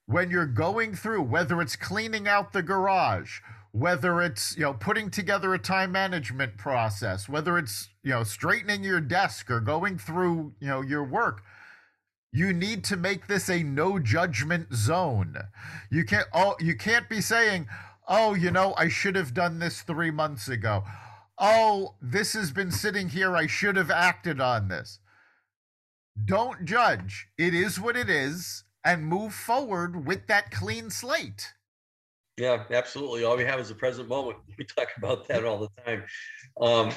When 0.06 0.28
you're 0.28 0.46
going 0.46 0.96
through, 0.96 1.22
whether 1.22 1.60
it's 1.60 1.76
cleaning 1.76 2.26
out 2.26 2.52
the 2.52 2.64
garage, 2.64 3.38
whether 3.70 4.20
it's 4.20 4.56
you 4.56 4.64
know 4.64 4.74
putting 4.74 5.08
together 5.08 5.54
a 5.54 5.58
time 5.60 5.92
management 5.92 6.56
process 6.56 7.28
whether 7.28 7.56
it's 7.56 7.88
you 8.02 8.10
know 8.10 8.24
straightening 8.24 8.82
your 8.82 9.00
desk 9.00 9.48
or 9.48 9.60
going 9.60 9.96
through 9.96 10.52
you 10.58 10.66
know 10.66 10.80
your 10.80 11.04
work 11.04 11.42
you 12.32 12.52
need 12.52 12.84
to 12.84 12.96
make 12.96 13.26
this 13.26 13.48
a 13.48 13.62
no 13.62 13.98
judgment 13.98 14.72
zone. 14.74 15.36
You 15.90 16.04
can't 16.04 16.28
oh 16.32 16.56
you 16.60 16.76
can't 16.76 17.08
be 17.08 17.20
saying, 17.20 17.68
"Oh, 18.08 18.34
you 18.34 18.50
know, 18.50 18.74
I 18.76 18.88
should 18.88 19.16
have 19.16 19.34
done 19.34 19.58
this 19.58 19.82
3 19.82 20.10
months 20.10 20.48
ago." 20.48 20.84
"Oh, 21.38 21.96
this 22.00 22.34
has 22.34 22.52
been 22.52 22.70
sitting 22.70 23.08
here. 23.08 23.36
I 23.36 23.46
should 23.46 23.76
have 23.76 23.90
acted 23.90 24.40
on 24.40 24.68
this." 24.68 25.00
Don't 26.24 26.64
judge. 26.64 27.28
It 27.38 27.54
is 27.54 27.80
what 27.80 27.96
it 27.96 28.10
is 28.10 28.64
and 28.84 29.04
move 29.04 29.34
forward 29.34 30.06
with 30.06 30.26
that 30.26 30.50
clean 30.50 30.90
slate. 30.90 31.52
Yeah, 32.36 32.64
absolutely. 32.70 33.24
All 33.24 33.36
we 33.36 33.44
have 33.44 33.60
is 33.60 33.68
the 33.68 33.74
present 33.74 34.08
moment. 34.08 34.38
We 34.58 34.64
talk 34.64 34.88
about 34.96 35.26
that 35.28 35.44
all 35.44 35.58
the 35.58 35.68
time. 35.84 36.04
Um, 36.60 36.92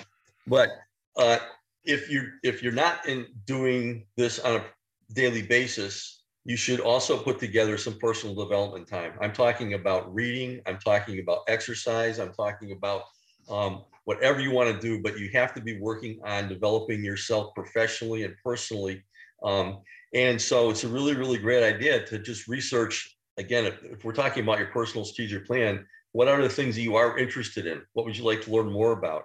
but 0.48 0.70
uh, 1.18 1.40
if 1.86 2.10
you 2.10 2.30
if 2.44 2.62
you're 2.62 2.72
not 2.72 3.06
in 3.08 3.28
doing 3.46 4.06
this 4.18 4.40
on 4.40 4.58
a 4.58 4.64
daily 5.14 5.42
basis, 5.42 6.24
you 6.46 6.58
should 6.58 6.80
also 6.80 7.18
put 7.18 7.40
together 7.40 7.78
some 7.78 7.98
personal 8.00 8.36
development 8.36 8.88
time. 8.88 9.14
I'm 9.22 9.32
talking 9.32 9.74
about 9.74 10.14
reading, 10.14 10.62
I'm 10.66 10.78
talking 10.78 11.20
about 11.20 11.40
exercise, 11.48 12.20
I'm 12.20 12.34
talking 12.34 12.72
about 12.72 13.04
um, 13.50 13.84
whatever 14.06 14.42
you 14.42 14.52
want 14.52 14.74
to 14.74 14.80
do, 14.80 15.02
but 15.02 15.18
you 15.18 15.30
have 15.32 15.54
to 15.54 15.62
be 15.62 15.80
working 15.80 16.20
on 16.26 16.50
developing 16.50 17.04
yourself 17.04 17.54
professionally 17.56 18.24
and 18.24 18.36
personally. 18.44 19.04
Um, 19.44 19.80
and 20.14 20.42
so 20.42 20.70
it's 20.70 20.84
a 20.84 20.88
really, 20.90 21.16
really 21.16 21.38
great 21.38 21.64
idea 21.64 22.06
to 22.06 22.20
just 22.20 22.48
research. 22.48 23.18
Again, 23.38 23.66
if, 23.66 23.84
if 23.84 24.04
we're 24.04 24.14
talking 24.14 24.44
about 24.44 24.60
your 24.60 24.68
personal 24.68 25.06
strategic 25.06 25.48
plan, 25.48 25.86
what 26.12 26.28
are 26.28 26.42
the 26.42 26.50
things 26.50 26.76
that 26.76 26.82
you 26.82 26.96
are 26.96 27.18
interested 27.18 27.66
in? 27.66 27.82
What 27.94 28.06
would 28.06 28.18
you 28.18 28.24
like 28.24 28.42
to 28.44 28.52
learn 28.52 28.72
more 28.72 28.92
about? 28.92 29.24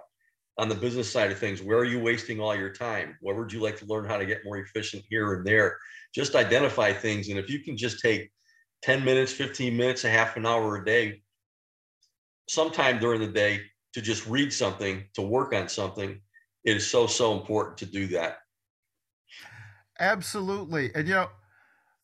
On 0.59 0.69
the 0.69 0.75
business 0.75 1.11
side 1.11 1.31
of 1.31 1.39
things 1.39 1.61
where 1.61 1.77
are 1.77 1.85
you 1.85 1.99
wasting 1.99 2.39
all 2.39 2.55
your 2.55 2.71
time 2.71 3.17
where 3.21 3.35
would 3.35 3.51
you 3.51 3.61
like 3.61 3.77
to 3.77 3.85
learn 3.85 4.05
how 4.05 4.17
to 4.17 4.25
get 4.25 4.43
more 4.43 4.57
efficient 4.57 5.03
here 5.09 5.33
and 5.33 5.45
there 5.45 5.77
just 6.13 6.35
identify 6.35 6.91
things 6.91 7.29
and 7.29 7.39
if 7.39 7.49
you 7.49 7.59
can 7.59 7.77
just 7.77 8.01
take 8.01 8.29
10 8.83 9.03
minutes 9.05 9.31
15 9.31 9.75
minutes 9.75 10.03
a 10.03 10.09
half 10.09 10.35
an 10.35 10.45
hour 10.45 10.75
a 10.75 10.85
day 10.85 11.21
sometime 12.49 12.99
during 12.99 13.21
the 13.21 13.27
day 13.27 13.61
to 13.93 14.01
just 14.01 14.27
read 14.27 14.51
something 14.51 15.03
to 15.13 15.21
work 15.21 15.53
on 15.53 15.69
something 15.69 16.19
it 16.65 16.75
is 16.75 16.85
so 16.85 17.07
so 17.07 17.39
important 17.39 17.77
to 17.77 17.85
do 17.85 18.07
that 18.07 18.39
absolutely 19.99 20.91
and 20.93 21.07
you 21.07 21.13
know 21.13 21.29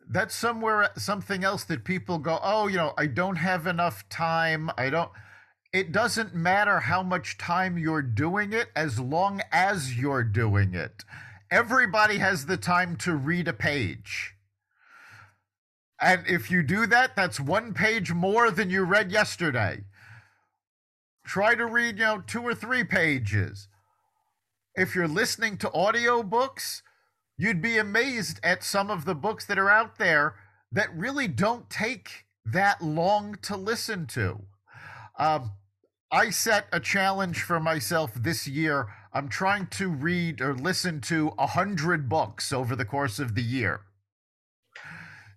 that's 0.10 0.36
somewhere 0.36 0.90
something 0.98 1.44
else 1.44 1.64
that 1.66 1.84
people 1.84 2.18
go, 2.18 2.40
oh, 2.44 2.68
you 2.68 2.78
know, 2.78 2.94
I 2.98 3.08
don't 3.08 3.38
have 3.38 3.68
enough 3.68 4.08
time. 4.10 4.70
I 4.78 4.90
don't. 4.90 5.10
It 5.76 5.92
doesn't 5.92 6.34
matter 6.34 6.80
how 6.80 7.04
much 7.04 7.38
time 7.38 7.78
you're 7.78 8.02
doing 8.02 8.54
it 8.54 8.70
as 8.78 8.98
long 8.98 9.42
as 9.52 9.98
you're 10.00 10.24
doing 10.24 10.74
it. 10.74 11.04
Everybody 11.52 12.20
has 12.20 12.46
the 12.46 12.56
time 12.56 12.96
to 13.00 13.14
read 13.14 13.50
a 13.50 13.54
page. 13.54 14.36
And 16.00 16.26
if 16.28 16.50
you 16.50 16.64
do 16.64 16.88
that, 16.88 17.18
that's 17.18 17.42
one 17.42 17.74
page 17.74 18.14
more 18.14 18.52
than 18.52 18.70
you 18.70 18.84
read 18.86 19.12
yesterday. 19.12 19.84
Try 21.26 21.56
to 21.56 21.66
read, 21.66 21.98
you 21.98 22.06
know, 22.06 22.24
two 22.26 22.44
or 22.44 22.56
three 22.56 22.86
pages. 22.86 23.68
If 24.76 24.96
you're 24.96 25.10
listening 25.10 25.58
to 25.58 25.68
audiobooks, 25.72 26.84
you'd 27.38 27.62
be 27.62 27.78
amazed 27.78 28.40
at 28.44 28.64
some 28.64 28.90
of 28.90 29.04
the 29.04 29.14
books 29.14 29.46
that 29.48 29.60
are 29.60 29.70
out 29.70 29.98
there 29.98 30.36
that 30.72 30.96
really 30.96 31.28
don't 31.28 31.70
take 31.70 32.28
that 32.46 32.82
long 32.82 33.36
to 33.42 33.58
listen 33.58 34.08
to. 34.08 34.44
Um, 35.18 35.52
I 36.12 36.30
set 36.30 36.68
a 36.72 36.80
challenge 36.80 37.42
for 37.42 37.60
myself 37.60 38.14
this 38.14 38.48
year. 38.48 38.88
I'm 39.14 39.28
trying 39.28 39.68
to 39.68 39.90
read 39.90 40.42
or 40.42 40.54
listen 40.54 41.02
to 41.02 41.34
a 41.38 41.48
hundred 41.48 42.08
books 42.10 42.54
over 42.54 42.76
the 42.76 42.86
course 42.86 43.20
of 43.20 43.36
the 43.36 43.42
year. 43.42 43.82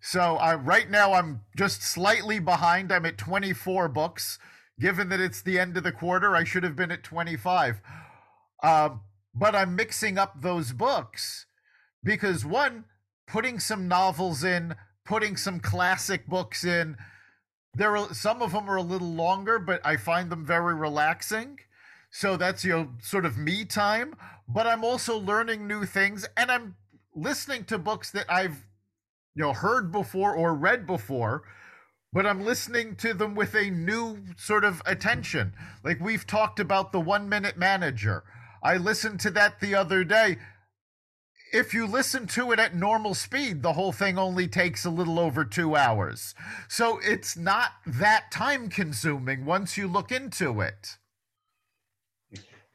So 0.01 0.37
I, 0.37 0.55
right 0.55 0.89
now 0.91 1.15
I'm 1.15 1.43
just 1.57 1.83
slightly 1.83 2.39
behind. 2.39 2.93
I'm 2.93 3.07
at 3.07 3.19
24 3.19 3.89
books. 3.89 4.39
Given 4.81 5.09
that 5.09 5.21
it's 5.21 5.43
the 5.43 5.59
end 5.59 5.77
of 5.77 5.83
the 5.83 5.93
quarter, 5.93 6.37
I 6.37 6.45
should 6.45 6.63
have 6.63 6.77
been 6.77 6.93
at 6.93 7.03
25. 7.03 7.81
Um, 8.63 9.01
but 9.35 9.55
I'm 9.55 9.75
mixing 9.75 10.19
up 10.19 10.41
those 10.41 10.73
books 10.73 11.47
because 12.03 12.45
one, 12.45 12.85
putting 13.27 13.59
some 13.59 13.89
novels 13.89 14.45
in, 14.45 14.77
putting 15.05 15.37
some 15.37 15.61
classic 15.61 16.27
books 16.27 16.65
in. 16.65 16.97
There 17.79 17.97
are 17.97 18.13
some 18.13 18.43
of 18.43 18.53
them 18.53 18.69
are 18.69 18.77
a 18.77 18.83
little 18.83 19.13
longer, 19.13 19.59
but 19.59 19.81
I 19.85 19.97
find 19.97 20.31
them 20.31 20.45
very 20.45 20.75
relaxing. 20.75 21.61
So 22.11 22.37
that's 22.37 22.65
you 22.65 22.73
know 22.73 22.89
sort 23.01 23.25
of 23.25 23.39
me 23.39 23.65
time. 23.65 24.15
But 24.49 24.67
I'm 24.67 24.85
also 24.85 25.17
learning 25.17 25.67
new 25.67 25.85
things, 25.85 26.27
and 26.37 26.51
I'm 26.51 26.75
listening 27.15 27.65
to 27.65 27.79
books 27.79 28.11
that 28.11 28.27
I've 28.29 28.67
you 29.35 29.43
know 29.43 29.53
heard 29.53 29.93
before 29.93 30.35
or 30.35 30.55
read 30.55 30.87
before 30.87 31.45
but 32.13 32.27
I'm 32.27 32.45
listening 32.45 32.97
to 32.97 33.13
them 33.13 33.35
with 33.35 33.55
a 33.55 33.71
new 33.71 34.25
sort 34.37 34.65
of 34.65 34.83
attention. 34.87 35.53
Like 35.85 36.01
we've 36.01 36.27
talked 36.27 36.59
about 36.59 36.93
the 36.93 37.01
one 37.01 37.29
minute 37.29 37.59
manager. 37.59 38.25
I 38.63 38.77
listened 38.77 39.21
to 39.21 39.31
that 39.33 39.61
the 39.61 39.75
other 39.75 40.05
day 40.05 40.39
if 41.53 41.73
you 41.73 41.87
listen 41.87 42.27
to 42.29 42.53
it 42.53 42.59
at 42.59 42.75
normal 42.75 43.15
speed, 43.15 43.63
the 43.63 43.73
whole 43.73 43.93
thing 43.93 44.19
only 44.19 44.49
takes 44.49 44.85
a 44.85 44.91
little 44.91 45.19
over 45.19 45.45
two 45.45 45.77
hours. 45.77 46.35
So 46.69 46.99
it's 47.03 47.37
not 47.37 47.73
that 47.87 48.31
time 48.31 48.69
consuming 48.69 49.45
once 49.45 49.77
you 49.77 49.89
look 49.89 50.13
into 50.13 50.61
it. 50.61 50.97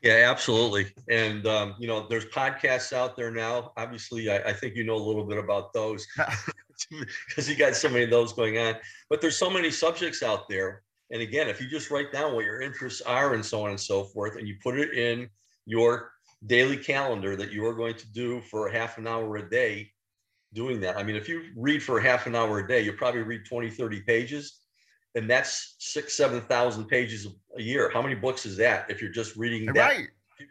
Yeah, 0.02 0.30
absolutely. 0.30 0.88
And, 1.10 1.48
um, 1.48 1.76
you 1.80 1.88
know, 1.88 2.08
there's 2.10 2.26
podcasts 2.26 2.92
out 2.92 3.16
there 3.16 3.32
now. 3.32 3.72
Obviously, 3.78 4.30
I, 4.30 4.50
I 4.50 4.54
think 4.54 4.76
you 4.76 4.84
know 4.84 4.96
a 4.96 4.98
little 4.98 5.24
bit 5.24 5.38
about 5.38 5.72
those 5.72 6.06
because 7.30 7.50
you 7.50 7.56
got 7.56 7.76
so 7.76 7.88
many 7.88 8.04
of 8.04 8.10
those 8.10 8.34
going 8.34 8.58
on. 8.58 8.76
But 9.10 9.22
there's 9.22 9.38
so 9.38 9.50
many 9.50 9.72
subjects 9.72 10.22
out 10.22 10.50
there. 10.50 10.84
And 11.12 11.22
again, 11.22 11.48
if 11.48 11.62
you 11.62 11.70
just 11.70 11.90
write 11.90 12.12
down 12.12 12.34
what 12.34 12.44
your 12.44 12.62
interests 12.62 13.02
are 13.02 13.34
and 13.34 13.46
so 13.46 13.64
on 13.64 13.70
and 13.70 13.80
so 13.80 14.04
forth, 14.04 14.36
and 14.36 14.46
you 14.46 14.58
put 14.62 14.78
it 14.78 14.94
in 14.94 15.30
your 15.66 16.12
daily 16.46 16.78
calendar 16.78 17.36
that 17.36 17.52
you 17.52 17.66
are 17.66 17.74
going 17.74 17.96
to 17.96 18.12
do 18.12 18.42
for 18.42 18.70
half 18.70 18.98
an 18.98 19.08
hour 19.08 19.38
a 19.38 19.50
day 19.50 19.90
doing 20.54 20.80
that. 20.82 20.98
I 20.98 21.04
mean, 21.04 21.16
if 21.16 21.28
you 21.28 21.46
read 21.56 21.82
for 21.82 22.00
half 22.00 22.28
an 22.28 22.36
hour 22.36 22.60
a 22.60 22.68
day, 22.68 22.82
you'll 22.82 22.96
probably 22.96 23.22
read 23.22 23.46
20, 23.46 23.70
30 23.70 24.02
pages, 24.02 24.60
and 25.16 25.30
that's 25.30 25.76
six, 25.80 26.16
7,000 26.16 26.86
pages 26.86 27.28
a 27.58 27.62
year. 27.62 27.90
How 27.94 28.02
many 28.02 28.16
books 28.16 28.46
is 28.46 28.58
that 28.58 28.90
if 28.90 29.02
you're 29.02 29.12
just 29.12 29.36
reading 29.36 29.66
that 29.74 29.76
right. 29.76 30.08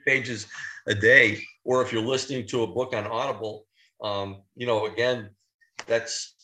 pages 0.07 0.46
a 0.87 0.94
day? 0.94 1.42
Or 1.64 1.83
if 1.83 1.92
you're 1.92 2.02
listening 2.02 2.46
to 2.48 2.62
a 2.62 2.66
book 2.66 2.94
on 2.94 3.07
Audible, 3.07 3.66
um, 4.02 4.42
you 4.57 4.66
know, 4.66 4.87
again, 4.87 5.31
that's 5.87 6.35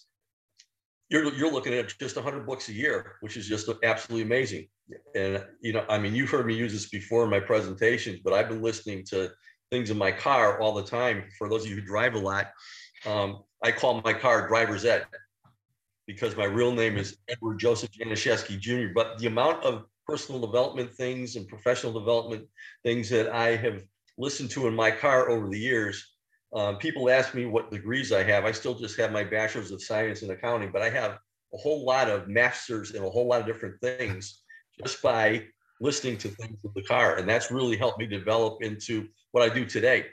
you're 1.11 1.33
you're 1.35 1.53
looking 1.53 1.75
at 1.75 1.97
just 1.99 2.17
100 2.17 2.47
books 2.47 2.69
a 2.69 2.73
year, 2.73 3.17
which 3.21 3.37
is 3.37 3.49
just 3.49 3.69
absolutely 3.83 4.25
amazing. 4.25 4.69
And 5.15 5.45
you 5.61 5.73
know, 5.73 5.85
I 5.89 5.99
mean, 5.99 6.15
you've 6.15 6.31
heard 6.31 6.47
me 6.47 6.55
use 6.55 6.73
this 6.73 6.89
before 6.89 7.25
in 7.25 7.31
my 7.31 7.41
presentations, 7.41 8.21
but 8.23 8.33
I've 8.33 8.49
been 8.49 8.63
listening 8.63 9.05
to 9.11 9.31
things 9.71 9.91
in 9.91 9.99
my 9.99 10.13
car 10.13 10.61
all 10.61 10.75
the 10.75 10.85
time. 10.85 11.25
For 11.39 11.49
those 11.49 11.65
of 11.65 11.71
you 11.71 11.77
who 11.77 11.83
drive 11.83 12.15
a 12.15 12.19
lot, 12.19 12.49
um, 13.07 13.43
I 13.63 13.73
call 13.73 14.01
my 14.03 14.13
car 14.13 14.49
driver's 14.49 14.85
ed 14.85 15.07
because 16.07 16.37
my 16.37 16.45
real 16.45 16.73
name 16.73 16.97
is 16.97 17.19
Edward 17.29 17.59
Joseph 17.59 17.91
Januszewski 17.91 18.59
Jr. 18.59 18.93
But 18.95 19.19
the 19.19 19.27
amount 19.27 19.63
of 19.65 19.85
personal 20.07 20.41
development 20.41 20.93
things 20.93 21.37
and 21.37 21.47
professional 21.49 21.93
development 21.93 22.47
things 22.83 23.11
that 23.11 23.31
I 23.31 23.57
have 23.57 23.83
listened 24.17 24.51
to 24.51 24.67
in 24.67 24.75
my 24.75 24.91
car 24.91 25.31
over 25.31 25.49
the 25.49 25.59
years 25.59 26.18
um, 26.55 26.77
people 26.79 27.11
ask 27.11 27.35
me 27.35 27.47
what 27.47 27.71
degrees 27.71 28.13
I 28.13 28.23
have. 28.23 28.45
I 28.45 28.53
still 28.53 28.75
just 28.75 28.97
have 28.99 29.13
my 29.13 29.25
bachelor's 29.25 29.71
of 29.71 29.83
science 29.83 30.23
in 30.23 30.31
accounting, 30.31 30.71
but 30.73 30.83
I 30.83 30.91
have 30.91 31.19
a 31.53 31.57
whole 31.57 31.85
lot 31.85 32.09
of 32.09 32.29
masters 32.29 32.93
in 32.93 33.03
a 33.03 33.11
whole 33.11 33.27
lot 33.27 33.41
of 33.41 33.47
different 33.47 33.81
things 33.81 34.43
just 34.83 35.03
by 35.03 35.45
listening 35.81 36.17
to 36.19 36.29
things 36.29 36.59
in 36.65 36.71
the 36.75 36.83
car. 36.83 37.17
And 37.17 37.29
that's 37.29 37.51
really 37.51 37.77
helped 37.77 37.99
me 37.99 38.07
develop 38.07 38.63
into 38.63 39.09
what 39.33 39.49
I 39.49 39.55
do 39.55 39.65
today 39.65 40.07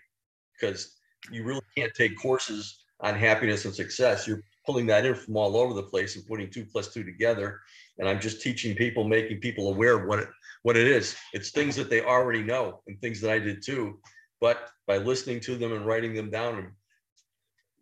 because 0.60 0.98
you 1.32 1.43
really 1.43 1.62
can't 1.78 1.93
take 1.93 2.17
courses 2.19 2.84
on 3.00 3.15
happiness 3.15 3.65
and 3.65 3.74
success. 3.74 4.28
You're 4.28 4.43
pulling 4.65 4.86
that 4.88 5.06
in 5.06 5.15
from 5.15 5.38
all 5.38 5.58
over 5.58 5.74
the 5.74 5.84
place 5.84 6.15
and 6.15 6.26
putting 6.26 6.50
two 6.50 6.65
plus 6.65 6.93
two 6.93 7.04
together. 7.04 7.62
And 7.98 8.10
I'm 8.10 8.19
just 8.19 8.41
teaching 8.41 8.76
people, 8.76 9.08
making 9.08 9.39
people 9.39 9.69
aware 9.69 10.00
of 10.00 10.08
what 10.08 10.19
it, 10.19 10.28
what 10.63 10.78
it 10.78 10.88
is. 10.88 11.15
It's 11.34 11.52
things 11.52 11.76
that 11.78 11.89
they 11.89 12.02
already 12.02 12.43
know 12.43 12.82
and 12.88 13.00
things 13.00 13.21
that 13.21 13.32
I 13.32 13.39
did 13.39 13.63
too 13.63 14.00
but 14.41 14.69
by 14.88 14.98
listening 14.98 15.39
to 15.41 15.56
them 15.56 15.74
and 15.74 15.86
writing 15.86 16.13
them 16.13 16.30
down 16.30 16.58
and 16.58 16.71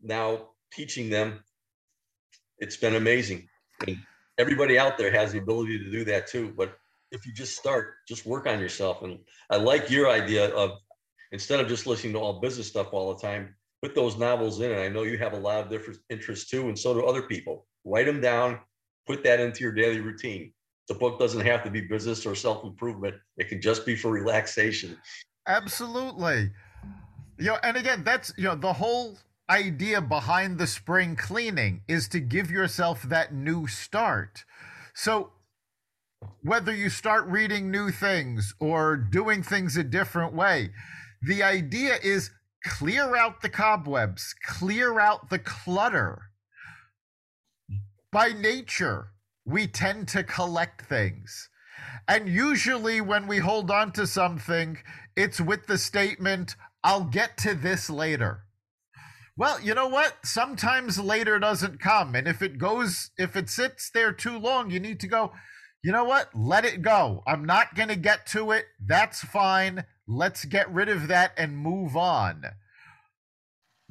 now 0.01 0.49
teaching 0.71 1.09
them, 1.09 1.43
it's 2.59 2.77
been 2.77 2.95
amazing. 2.95 3.47
And 3.87 3.97
everybody 4.37 4.77
out 4.77 4.97
there 4.97 5.11
has 5.11 5.31
the 5.31 5.39
ability 5.39 5.79
to 5.79 5.91
do 5.91 6.03
that 6.05 6.27
too. 6.27 6.53
But 6.55 6.77
if 7.11 7.25
you 7.25 7.33
just 7.33 7.57
start, 7.57 7.95
just 8.07 8.25
work 8.25 8.47
on 8.47 8.59
yourself. 8.59 9.01
And 9.03 9.19
I 9.49 9.57
like 9.57 9.89
your 9.89 10.09
idea 10.09 10.53
of 10.53 10.71
instead 11.31 11.59
of 11.59 11.67
just 11.67 11.87
listening 11.87 12.13
to 12.13 12.19
all 12.19 12.39
business 12.39 12.67
stuff 12.67 12.93
all 12.93 13.13
the 13.13 13.21
time, 13.21 13.55
put 13.81 13.95
those 13.95 14.17
novels 14.17 14.61
in. 14.61 14.71
And 14.71 14.79
I 14.79 14.87
know 14.87 15.03
you 15.03 15.17
have 15.17 15.33
a 15.33 15.37
lot 15.37 15.63
of 15.63 15.69
different 15.69 15.99
interests 16.09 16.49
too, 16.49 16.69
and 16.69 16.77
so 16.77 16.93
do 16.93 17.05
other 17.05 17.23
people. 17.23 17.67
Write 17.83 18.05
them 18.05 18.21
down, 18.21 18.59
put 19.05 19.23
that 19.23 19.39
into 19.39 19.61
your 19.63 19.73
daily 19.73 19.99
routine. 19.99 20.53
The 20.87 20.93
book 20.93 21.19
doesn't 21.19 21.45
have 21.45 21.63
to 21.63 21.71
be 21.71 21.81
business 21.81 22.25
or 22.25 22.35
self 22.35 22.63
improvement, 22.63 23.15
it 23.37 23.49
can 23.49 23.61
just 23.61 23.85
be 23.85 23.95
for 23.95 24.11
relaxation. 24.11 24.97
Absolutely. 25.45 26.51
You 27.37 27.45
know, 27.45 27.57
and 27.63 27.77
again, 27.77 28.03
that's 28.03 28.33
you 28.37 28.45
know 28.45 28.55
the 28.55 28.73
whole 28.73 29.17
idea 29.49 30.01
behind 30.01 30.57
the 30.57 30.67
spring 30.67 31.15
cleaning 31.15 31.81
is 31.87 32.07
to 32.09 32.19
give 32.19 32.49
yourself 32.49 33.03
that 33.03 33.33
new 33.33 33.67
start. 33.67 34.45
So 34.93 35.31
whether 36.41 36.73
you 36.73 36.89
start 36.89 37.25
reading 37.27 37.69
new 37.69 37.91
things 37.91 38.53
or 38.59 38.95
doing 38.95 39.43
things 39.43 39.75
a 39.75 39.83
different 39.83 40.33
way, 40.33 40.69
the 41.21 41.43
idea 41.43 41.97
is 42.01 42.31
clear 42.65 43.15
out 43.15 43.41
the 43.41 43.49
cobwebs, 43.49 44.33
clear 44.45 44.99
out 44.99 45.29
the 45.29 45.39
clutter. 45.39 46.29
By 48.11 48.29
nature, 48.31 49.11
we 49.45 49.67
tend 49.67 50.07
to 50.09 50.23
collect 50.23 50.83
things. 50.83 51.49
And 52.07 52.29
usually, 52.29 53.01
when 53.01 53.27
we 53.27 53.39
hold 53.39 53.71
on 53.71 53.91
to 53.93 54.07
something, 54.07 54.77
it's 55.15 55.39
with 55.39 55.67
the 55.67 55.77
statement, 55.77 56.55
I'll 56.83 57.05
get 57.05 57.37
to 57.39 57.53
this 57.53 57.89
later. 57.89 58.43
Well, 59.35 59.59
you 59.61 59.73
know 59.73 59.87
what? 59.87 60.17
Sometimes 60.23 60.99
later 60.99 61.39
doesn't 61.39 61.79
come. 61.79 62.13
And 62.13 62.27
if 62.27 62.41
it 62.41 62.57
goes, 62.57 63.11
if 63.17 63.35
it 63.35 63.49
sits 63.49 63.89
there 63.89 64.11
too 64.11 64.37
long, 64.37 64.69
you 64.69 64.79
need 64.79 64.99
to 64.99 65.07
go, 65.07 65.31
you 65.83 65.91
know 65.91 66.03
what? 66.03 66.29
Let 66.35 66.65
it 66.65 66.81
go. 66.81 67.23
I'm 67.25 67.43
not 67.45 67.75
going 67.75 67.89
to 67.89 67.95
get 67.95 68.27
to 68.27 68.51
it. 68.51 68.65
That's 68.79 69.21
fine. 69.21 69.85
Let's 70.07 70.45
get 70.45 70.71
rid 70.71 70.87
of 70.87 71.07
that 71.07 71.33
and 71.37 71.57
move 71.57 71.97
on. 71.97 72.43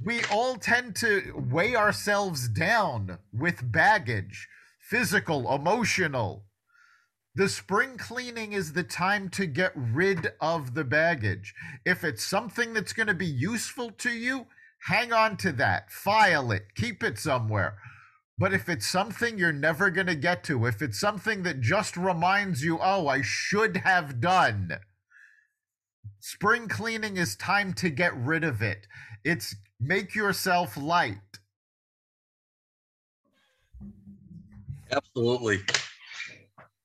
We 0.04 0.22
all 0.30 0.56
tend 0.56 0.96
to 0.96 1.32
weigh 1.35 1.76
ourselves 1.76 2.48
down 2.48 3.18
with 3.32 3.72
baggage, 3.72 4.48
physical, 4.80 5.52
emotional, 5.52 6.44
the 7.35 7.49
spring 7.49 7.97
cleaning 7.97 8.53
is 8.53 8.73
the 8.73 8.83
time 8.83 9.31
to 9.31 9.47
get 9.47 9.73
rid 9.75 10.33
of 10.40 10.75
the 10.75 10.85
baggage. 10.85 11.55
If 11.85 12.05
it's 12.05 12.25
something 12.25 12.75
that's 12.75 12.92
going 12.92 13.07
to 13.07 13.14
be 13.14 13.27
useful 13.27 13.90
to 13.90 14.11
you, 14.11 14.47
hang 14.87 15.12
on 15.12 15.37
to 15.38 15.53
that, 15.53 15.90
file 15.90 16.53
it, 16.53 16.75
keep 16.75 17.03
it 17.03 17.18
somewhere. 17.18 17.79
But 18.38 18.53
if 18.53 18.68
it's 18.68 18.87
something 18.87 19.38
you're 19.38 19.53
never 19.53 19.90
going 19.90 20.09
to 20.09 20.14
get 20.14 20.45
to, 20.45 20.66
if 20.66 20.83
it's 20.83 20.99
something 20.99 21.42
that 21.45 21.61
just 21.61 21.97
reminds 21.97 22.64
you, 22.64 22.79
oh, 22.83 23.09
I 23.09 23.23
should 23.23 23.79
have 23.79 24.21
done, 24.21 24.79
spring 26.21 26.68
cleaning 26.68 27.16
is 27.16 27.37
time 27.37 27.73
to 27.75 27.88
get 27.88 28.14
rid 28.16 28.45
of 28.45 28.61
it. 28.61 28.87
It's 29.25 29.55
make 29.81 30.14
yourself 30.14 30.77
light. 30.77 31.18
Absolutely. 34.90 35.61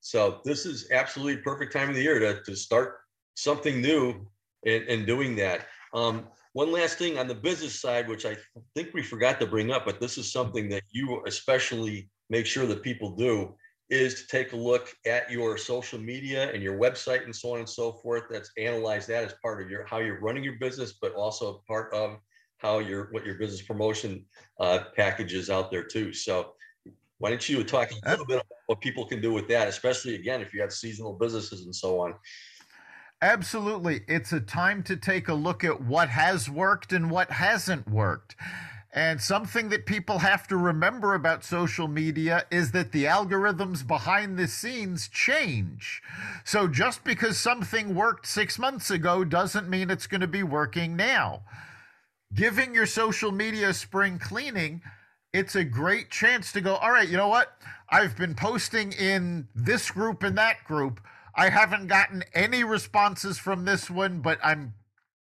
So 0.08 0.40
this 0.46 0.66
is 0.66 0.90
absolutely 0.90 1.42
perfect 1.42 1.74
time 1.74 1.90
of 1.90 1.96
the 1.96 2.02
year 2.02 2.18
to, 2.20 2.42
to 2.42 2.56
start 2.56 3.00
something 3.36 3.82
new 3.82 4.26
and, 4.66 4.84
and 4.86 5.06
doing 5.06 5.36
that. 5.36 5.68
Um, 5.94 6.28
one 6.54 6.72
last 6.72 6.98
thing 6.98 7.18
on 7.18 7.28
the 7.28 7.36
business 7.36 7.82
side, 7.82 8.08
which 8.08 8.26
I 8.26 8.38
think 8.74 8.94
we 8.94 9.04
forgot 9.04 9.38
to 9.42 9.46
bring 9.46 9.70
up, 9.70 9.84
but 9.84 10.00
this 10.00 10.18
is 10.18 10.32
something 10.32 10.70
that 10.70 10.84
you 10.92 11.22
especially 11.28 12.10
make 12.30 12.46
sure 12.46 12.66
that 12.68 12.84
people 12.84 13.18
do, 13.18 13.54
is 13.90 14.22
to 14.22 14.28
take 14.28 14.54
a 14.54 14.56
look 14.56 14.94
at 15.06 15.30
your 15.30 15.58
social 15.58 16.00
media 16.00 16.54
and 16.54 16.64
your 16.64 16.80
website 16.80 17.26
and 17.26 17.36
so 17.36 17.56
on 17.56 17.60
and 17.60 17.70
so 17.70 17.92
forth. 17.92 18.24
That's 18.30 18.52
analyze 18.58 19.08
that 19.08 19.26
as 19.26 19.34
part 19.42 19.62
of 19.62 19.70
your 19.70 19.86
how 19.88 19.98
you're 19.98 20.22
running 20.22 20.44
your 20.44 20.58
business, 20.58 20.94
but 21.02 21.16
also 21.16 21.64
part 21.68 21.94
of 21.94 22.18
how 22.60 22.80
your 22.80 23.10
what 23.12 23.26
your 23.26 23.36
business 23.36 23.62
promotion 23.62 24.24
uh, 24.62 24.86
package 24.96 25.34
is 25.34 25.50
out 25.50 25.70
there 25.70 25.84
too. 25.84 26.14
So 26.14 26.54
why 27.18 27.30
don't 27.30 27.50
you 27.50 27.62
talk 27.66 27.92
a 27.92 28.10
little 28.10 28.26
bit 28.26 28.38
about 28.38 28.57
what 28.68 28.80
people 28.82 29.06
can 29.06 29.20
do 29.22 29.34
with 29.34 29.48
that, 29.48 29.68
especially 29.68 30.16
again 30.16 30.42
if 30.42 30.54
you 30.54 30.62
have 30.62 30.72
seasonal 30.72 31.14
businesses 31.14 31.66
and 31.66 31.76
so 31.76 32.00
on. 32.00 32.14
Absolutely. 33.22 34.02
It's 34.08 34.32
a 34.32 34.40
time 34.40 34.84
to 34.84 34.96
take 34.96 35.28
a 35.28 35.34
look 35.34 35.64
at 35.64 35.82
what 35.82 36.10
has 36.10 36.50
worked 36.50 36.94
and 36.94 37.10
what 37.10 37.32
hasn't 37.32 37.90
worked. 37.90 38.36
And 38.94 39.22
something 39.22 39.70
that 39.70 39.86
people 39.86 40.20
have 40.20 40.48
to 40.48 40.58
remember 40.58 41.14
about 41.14 41.44
social 41.44 41.88
media 41.88 42.46
is 42.52 42.72
that 42.72 42.92
the 42.92 43.06
algorithms 43.06 43.86
behind 43.86 44.38
the 44.38 44.48
scenes 44.48 45.08
change. 45.08 46.02
So 46.46 46.68
just 46.68 47.04
because 47.04 47.38
something 47.38 47.96
worked 47.96 48.28
six 48.28 48.58
months 48.60 48.90
ago 48.92 49.24
doesn't 49.24 49.70
mean 49.70 49.90
it's 49.90 50.08
going 50.08 50.22
to 50.22 50.28
be 50.28 50.44
working 50.44 50.96
now. 50.96 51.42
Giving 52.34 52.74
your 52.74 52.86
social 52.86 53.32
media 53.32 53.74
spring 53.74 54.20
cleaning, 54.20 54.82
it's 55.38 55.56
a 55.56 55.64
great 55.64 56.10
chance 56.10 56.52
to 56.54 56.62
go, 56.62 56.76
all 56.76 56.92
right, 56.92 57.08
you 57.08 57.18
know 57.18 57.28
what? 57.28 57.58
I've 57.90 58.18
been 58.18 58.36
posting 58.36 58.92
in 58.92 59.48
this 59.56 59.92
group 59.92 60.24
and 60.24 60.38
that 60.38 60.64
group. 60.66 61.00
I 61.36 61.50
haven't 61.50 61.88
gotten 61.88 62.24
any 62.34 62.64
responses 62.64 63.38
from 63.38 63.66
this 63.66 63.90
one, 63.90 64.20
but 64.22 64.40
I'm 64.44 64.74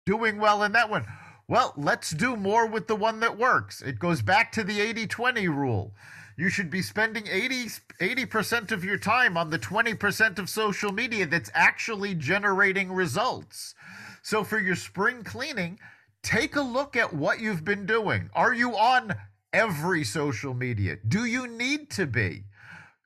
doing 0.07 0.39
well 0.39 0.63
in 0.63 0.73
that 0.73 0.89
one 0.89 1.07
well, 1.49 1.73
let's 1.77 2.11
do 2.11 2.37
more 2.37 2.67
with 2.67 2.89
the 2.89 2.97
one 2.97 3.21
that 3.21 3.39
works. 3.39 3.81
It 3.81 3.99
goes 3.99 4.21
back 4.21 4.51
to 4.53 4.65
the 4.65 4.81
80 4.81 5.07
20 5.07 5.49
rule. 5.49 5.95
You 6.37 6.51
should 6.51 6.71
be 6.71 6.83
spending 6.83 7.27
80, 7.29 7.67
80% 8.01 8.71
of 8.71 8.85
your 8.85 8.99
time 8.99 9.39
on 9.39 9.49
the 9.49 9.59
20% 9.59 10.39
of 10.39 10.51
social 10.51 10.93
media 10.93 11.25
that's 11.25 11.51
actually 11.55 12.15
generating 12.15 12.93
results. 12.93 13.75
So 14.23 14.45
for 14.45 14.59
your 14.59 14.75
spring 14.75 15.23
cleaning, 15.25 15.79
take 16.23 16.57
a 16.57 16.61
look 16.61 16.95
at 16.95 17.15
what 17.15 17.41
you've 17.41 17.65
been 17.65 17.87
doing. 17.87 18.29
Are 18.35 18.53
you 18.53 18.77
on 18.77 19.15
every 19.57 20.05
social 20.05 20.55
media? 20.55 20.99
Do 21.07 21.25
you 21.25 21.47
need 21.47 21.91
to 21.93 22.07
be? 22.07 22.45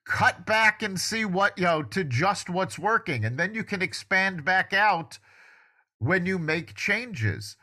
Cut 0.04 0.44
back 0.44 0.82
and 0.82 0.98
see 0.98 1.24
what, 1.24 1.56
you 1.56 1.64
know, 1.64 1.82
to 1.84 2.02
just 2.02 2.50
what's 2.50 2.78
working. 2.78 3.24
And 3.24 3.38
then 3.38 3.54
you 3.54 3.62
can 3.62 3.80
expand 3.80 4.44
back 4.44 4.72
out 4.72 5.18
when 5.98 6.26
you 6.26 6.38
make 6.38 6.74
changes 6.74 7.56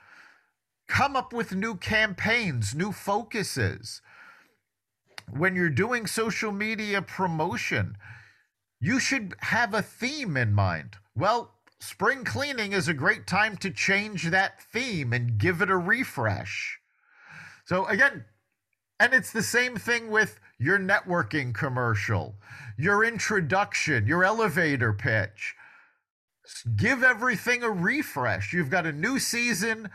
come 0.88 1.16
up 1.18 1.34
with 1.34 1.54
new 1.54 1.76
campaigns, 1.76 2.74
new 2.74 2.92
focuses. 2.92 4.02
When 5.30 5.56
you're 5.56 5.70
doing 5.70 6.08
social 6.08 6.52
media 6.52 7.02
promotion, 7.02 7.98
you 8.80 9.00
should 9.00 9.36
have 9.40 9.74
a 9.74 9.82
theme 9.82 10.38
in 10.38 10.54
mind. 10.54 10.96
Well, 11.16 11.52
spring 11.80 12.24
cleaning 12.24 12.72
is 12.72 12.88
a 12.88 12.94
great 12.94 13.28
time 13.28 13.58
to 13.58 13.70
change 13.70 14.30
that 14.30 14.62
theme 14.62 15.12
and 15.12 15.38
give 15.38 15.62
it 15.62 15.70
a 15.70 15.78
refresh. 15.78 16.80
So, 17.66 17.86
again, 17.88 18.24
and 19.00 19.14
it's 19.14 19.32
the 19.32 19.44
same 19.44 19.76
thing 19.76 20.10
with 20.10 20.40
your 20.60 20.80
networking 20.80 21.54
commercial, 21.54 22.36
your 22.78 23.04
introduction, 23.04 24.08
your 24.08 24.24
elevator 24.24 24.94
pitch. 24.94 25.56
Give 26.76 27.04
everything 27.04 27.64
a 27.64 27.70
refresh. 27.70 28.54
You've 28.54 28.70
got 28.70 28.86
a 28.86 28.92
new 28.92 29.20
season, 29.20 29.90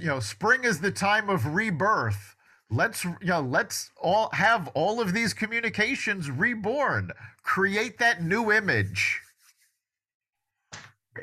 you 0.00 0.06
know, 0.06 0.20
spring 0.20 0.64
is 0.64 0.80
the 0.80 0.90
time 0.90 1.28
of 1.28 1.54
rebirth. 1.54 2.34
Let's 2.70 3.04
you 3.04 3.16
know, 3.22 3.40
let's 3.40 3.90
all 4.00 4.30
have 4.32 4.68
all 4.74 5.00
of 5.00 5.14
these 5.14 5.32
communications 5.32 6.30
reborn. 6.30 7.12
Create 7.42 7.98
that 7.98 8.22
new 8.22 8.52
image. 8.52 9.22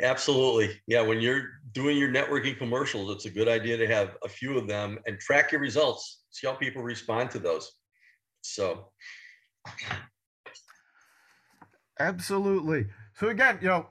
Absolutely. 0.02 0.82
Yeah, 0.88 1.02
when 1.02 1.22
you're 1.22 1.50
doing 1.72 1.98
your 1.98 2.10
networking 2.10 2.58
commercials, 2.58 3.12
it's 3.12 3.26
a 3.26 3.30
good 3.30 3.48
idea 3.48 3.78
to 3.78 3.88
have 3.88 4.18
a 4.24 4.30
few 4.30 4.58
of 4.58 4.68
them 4.68 5.00
and 5.06 5.20
track 5.20 5.52
your 5.52 5.62
results. 5.62 6.24
See 6.32 6.48
how 6.48 6.54
people 6.54 6.84
respond 6.84 7.32
to 7.32 7.40
those. 7.40 7.72
So 8.42 8.90
Absolutely. 12.00 12.88
So 13.14 13.30
again, 13.30 13.60
you 13.62 13.70
know, 13.70 13.88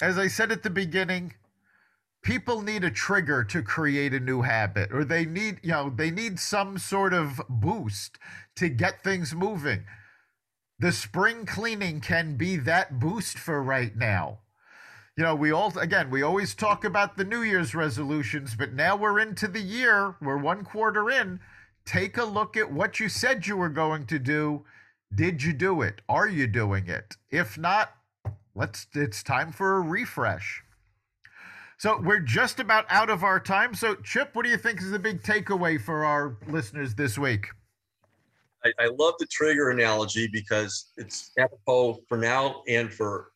as 0.00 0.18
I 0.18 0.28
said 0.28 0.50
at 0.50 0.62
the 0.62 0.70
beginning, 0.70 1.34
people 2.22 2.62
need 2.62 2.84
a 2.84 2.90
trigger 2.90 3.44
to 3.44 3.62
create 3.62 4.12
a 4.12 4.20
new 4.20 4.42
habit 4.42 4.92
or 4.92 5.04
they 5.04 5.24
need 5.24 5.60
you 5.62 5.70
know 5.70 5.88
they 5.88 6.10
need 6.10 6.38
some 6.38 6.76
sort 6.76 7.14
of 7.14 7.40
boost 7.48 8.18
to 8.56 8.68
get 8.68 9.02
things 9.02 9.34
moving 9.34 9.84
the 10.80 10.92
spring 10.92 11.46
cleaning 11.46 12.00
can 12.00 12.36
be 12.36 12.56
that 12.56 12.98
boost 12.98 13.38
for 13.38 13.62
right 13.62 13.96
now 13.96 14.40
you 15.18 15.24
know 15.24 15.34
we 15.34 15.50
all 15.50 15.76
again 15.78 16.08
we 16.10 16.22
always 16.22 16.54
talk 16.54 16.84
about 16.84 17.16
the 17.16 17.24
new 17.24 17.42
year's 17.42 17.74
resolutions 17.74 18.54
but 18.56 18.72
now 18.72 18.94
we're 18.94 19.18
into 19.18 19.48
the 19.48 19.60
year 19.60 20.14
we're 20.22 20.38
one 20.38 20.64
quarter 20.64 21.10
in 21.10 21.40
take 21.84 22.16
a 22.16 22.24
look 22.24 22.56
at 22.56 22.72
what 22.72 23.00
you 23.00 23.08
said 23.08 23.44
you 23.44 23.56
were 23.56 23.68
going 23.68 24.06
to 24.06 24.20
do 24.20 24.64
did 25.12 25.42
you 25.42 25.52
do 25.52 25.82
it 25.82 26.00
are 26.08 26.28
you 26.28 26.46
doing 26.46 26.86
it 26.86 27.16
if 27.30 27.58
not 27.58 27.94
let's 28.54 28.86
it's 28.94 29.24
time 29.24 29.50
for 29.50 29.76
a 29.76 29.80
refresh 29.80 30.62
so 31.78 32.00
we're 32.00 32.20
just 32.20 32.58
about 32.58 32.86
out 32.90 33.08
of 33.08 33.22
our 33.22 33.38
time. 33.38 33.72
So, 33.72 33.94
Chip, 33.94 34.34
what 34.34 34.44
do 34.44 34.50
you 34.50 34.56
think 34.56 34.82
is 34.82 34.90
the 34.90 34.98
big 34.98 35.22
takeaway 35.22 35.80
for 35.80 36.04
our 36.04 36.36
listeners 36.48 36.96
this 36.96 37.16
week? 37.16 37.46
I, 38.64 38.72
I 38.80 38.86
love 38.88 39.14
the 39.20 39.26
trigger 39.30 39.70
analogy 39.70 40.26
because 40.26 40.86
it's 40.96 41.30
apropos 41.38 42.00
for 42.08 42.18
now 42.18 42.64
and 42.66 42.92
for 42.92 43.28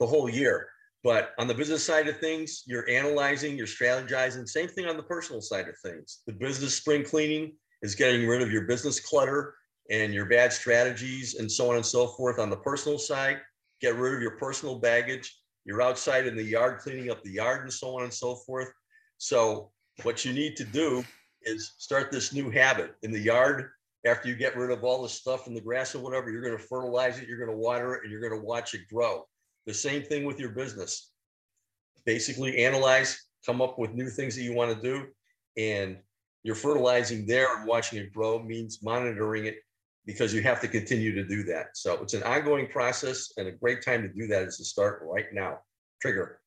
the 0.00 0.06
whole 0.06 0.28
year. 0.28 0.68
But 1.04 1.32
on 1.38 1.46
the 1.46 1.54
business 1.54 1.84
side 1.84 2.08
of 2.08 2.18
things, 2.18 2.64
you're 2.66 2.88
analyzing, 2.88 3.56
you're 3.56 3.66
strategizing. 3.66 4.48
Same 4.48 4.68
thing 4.68 4.86
on 4.86 4.96
the 4.96 5.02
personal 5.02 5.40
side 5.40 5.68
of 5.68 5.76
things. 5.78 6.22
The 6.26 6.32
business 6.32 6.74
spring 6.74 7.04
cleaning 7.04 7.52
is 7.82 7.94
getting 7.94 8.26
rid 8.26 8.42
of 8.42 8.50
your 8.50 8.62
business 8.62 8.98
clutter 8.98 9.54
and 9.90 10.12
your 10.12 10.26
bad 10.26 10.52
strategies 10.52 11.36
and 11.36 11.50
so 11.50 11.70
on 11.70 11.76
and 11.76 11.86
so 11.86 12.08
forth. 12.08 12.38
On 12.38 12.50
the 12.50 12.56
personal 12.56 12.98
side, 12.98 13.40
get 13.80 13.94
rid 13.94 14.14
of 14.14 14.20
your 14.20 14.36
personal 14.38 14.80
baggage 14.80 15.32
you're 15.68 15.82
outside 15.82 16.26
in 16.26 16.34
the 16.34 16.42
yard 16.42 16.78
cleaning 16.78 17.10
up 17.10 17.22
the 17.22 17.30
yard 17.30 17.62
and 17.62 17.72
so 17.72 17.98
on 17.98 18.04
and 18.04 18.12
so 18.12 18.36
forth. 18.36 18.72
So 19.18 19.70
what 20.02 20.24
you 20.24 20.32
need 20.32 20.56
to 20.56 20.64
do 20.64 21.04
is 21.42 21.74
start 21.76 22.10
this 22.10 22.32
new 22.32 22.50
habit 22.50 22.94
in 23.02 23.12
the 23.12 23.20
yard. 23.20 23.68
After 24.06 24.30
you 24.30 24.34
get 24.34 24.56
rid 24.56 24.70
of 24.70 24.82
all 24.82 25.02
the 25.02 25.10
stuff 25.10 25.46
in 25.46 25.52
the 25.52 25.60
grass 25.60 25.94
or 25.94 25.98
whatever, 25.98 26.30
you're 26.30 26.40
going 26.40 26.56
to 26.56 26.64
fertilize 26.64 27.18
it, 27.18 27.28
you're 27.28 27.38
going 27.38 27.50
to 27.50 27.56
water 27.56 27.94
it, 27.94 28.02
and 28.02 28.10
you're 28.10 28.26
going 28.26 28.40
to 28.40 28.46
watch 28.46 28.72
it 28.72 28.88
grow. 28.90 29.26
The 29.66 29.74
same 29.74 30.02
thing 30.02 30.24
with 30.24 30.38
your 30.38 30.50
business. 30.50 31.12
Basically, 32.06 32.64
analyze, 32.64 33.28
come 33.44 33.60
up 33.60 33.78
with 33.78 33.92
new 33.92 34.08
things 34.08 34.34
that 34.36 34.42
you 34.42 34.54
want 34.54 34.74
to 34.74 34.82
do, 34.82 35.06
and 35.56 35.98
you're 36.42 36.54
fertilizing 36.54 37.26
there 37.26 37.58
and 37.58 37.66
watching 37.66 37.98
it 37.98 38.12
grow 38.12 38.42
means 38.42 38.82
monitoring 38.82 39.46
it 39.46 39.58
because 40.06 40.32
you 40.32 40.40
have 40.40 40.60
to 40.60 40.68
continue 40.68 41.14
to 41.14 41.22
do 41.22 41.42
that. 41.42 41.76
So 41.76 42.00
it's 42.02 42.14
an 42.14 42.22
ongoing 42.22 42.68
process, 42.68 43.32
and 43.36 43.46
a 43.46 43.52
great 43.52 43.82
time 43.84 44.02
to 44.02 44.08
do 44.08 44.26
that 44.28 44.42
is 44.44 44.56
to 44.56 44.64
start 44.64 45.02
right 45.02 45.26
now. 45.32 45.58
Trigger. 46.00 46.40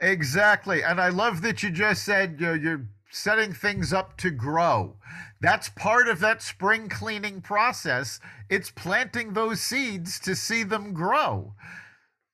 Exactly. 0.00 0.82
And 0.82 1.00
I 1.00 1.10
love 1.10 1.42
that 1.42 1.62
you 1.62 1.70
just 1.70 2.04
said 2.04 2.36
you 2.40 2.54
you're 2.54 2.86
setting 3.10 3.52
things 3.52 3.92
up 3.92 4.16
to 4.16 4.30
grow. 4.30 4.96
That's 5.40 5.68
part 5.68 6.08
of 6.08 6.20
that 6.20 6.42
spring 6.42 6.88
cleaning 6.88 7.42
process. 7.42 8.18
It's 8.48 8.70
planting 8.70 9.34
those 9.34 9.60
seeds 9.60 10.18
to 10.20 10.34
see 10.34 10.62
them 10.62 10.94
grow. 10.94 11.54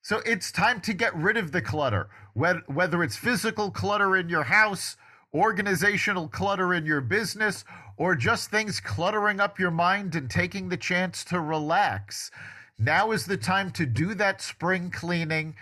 So 0.09 0.23
it's 0.25 0.51
time 0.51 0.81
to 0.81 0.93
get 0.95 1.15
rid 1.15 1.37
of 1.37 1.51
the 1.51 1.61
clutter, 1.61 2.09
whether 2.33 3.03
it's 3.03 3.15
physical 3.15 3.69
clutter 3.69 4.17
in 4.17 4.27
your 4.27 4.41
house, 4.41 4.97
organizational 5.35 6.27
clutter 6.27 6.73
in 6.73 6.83
your 6.83 6.99
business, 6.99 7.63
or 7.95 8.15
just 8.15 8.49
things 8.49 8.79
cluttering 8.79 9.39
up 9.39 9.59
your 9.59 9.69
mind 9.69 10.15
and 10.15 10.27
taking 10.27 10.67
the 10.67 10.77
chance 10.77 11.23
to 11.25 11.39
relax. 11.39 12.31
Now 12.79 13.11
is 13.11 13.27
the 13.27 13.37
time 13.37 13.69
to 13.73 13.85
do 13.85 14.15
that 14.15 14.41
spring 14.41 14.89
cleaning, 14.89 15.53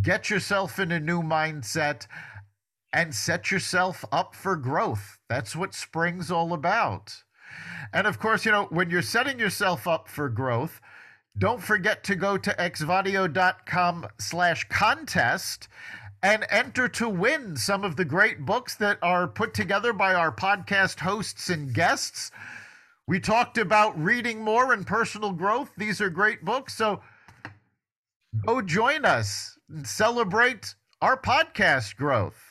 get 0.00 0.30
yourself 0.30 0.78
in 0.78 0.92
a 0.92 0.98
new 0.98 1.20
mindset, 1.20 2.06
and 2.94 3.14
set 3.14 3.50
yourself 3.50 4.02
up 4.10 4.34
for 4.34 4.56
growth. 4.56 5.18
That's 5.28 5.54
what 5.54 5.74
spring's 5.74 6.30
all 6.30 6.54
about. 6.54 7.22
And 7.92 8.06
of 8.06 8.18
course, 8.18 8.46
you 8.46 8.52
know, 8.52 8.64
when 8.70 8.88
you're 8.88 9.02
setting 9.02 9.38
yourself 9.38 9.86
up 9.86 10.08
for 10.08 10.30
growth, 10.30 10.80
don't 11.40 11.62
forget 11.62 12.04
to 12.04 12.14
go 12.14 12.36
to 12.36 12.50
xvadio.com 12.50 14.06
slash 14.18 14.68
contest 14.68 15.68
and 16.22 16.46
enter 16.50 16.86
to 16.86 17.08
win 17.08 17.56
some 17.56 17.82
of 17.82 17.96
the 17.96 18.04
great 18.04 18.40
books 18.44 18.74
that 18.74 18.98
are 19.00 19.26
put 19.26 19.54
together 19.54 19.94
by 19.94 20.12
our 20.12 20.30
podcast 20.30 21.00
hosts 21.00 21.48
and 21.48 21.72
guests. 21.72 22.30
We 23.08 23.20
talked 23.20 23.56
about 23.56 23.98
reading 23.98 24.44
more 24.44 24.74
and 24.74 24.86
personal 24.86 25.32
growth. 25.32 25.70
These 25.78 26.02
are 26.02 26.10
great 26.10 26.44
books. 26.44 26.74
So 26.74 27.00
go 28.44 28.60
join 28.60 29.06
us 29.06 29.56
and 29.70 29.86
celebrate 29.86 30.74
our 31.00 31.16
podcast 31.16 31.96
growth. 31.96 32.49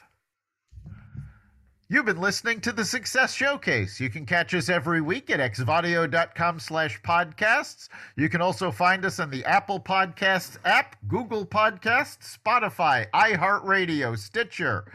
You've 1.92 2.06
been 2.06 2.22
listening 2.22 2.62
to 2.62 2.72
the 2.72 2.86
Success 2.86 3.34
Showcase. 3.34 4.00
You 4.00 4.12
can 4.12 4.24
catch 4.24 4.54
us 4.54 4.70
every 4.70 5.02
week 5.02 5.32
at 5.32 5.40
xvadio.com 5.40 6.60
slash 6.60 7.02
podcasts. 7.02 7.90
You 8.16 8.30
can 8.30 8.42
also 8.42 8.70
find 8.70 9.04
us 9.06 9.20
on 9.20 9.32
the 9.32 9.44
Apple 9.44 9.80
Podcasts 9.80 10.60
app, 10.66 10.98
Google 11.08 11.48
Podcasts, 11.48 12.38
Spotify, 12.38 13.10
iHeartRadio, 13.10 14.16
Stitcher, 14.20 14.86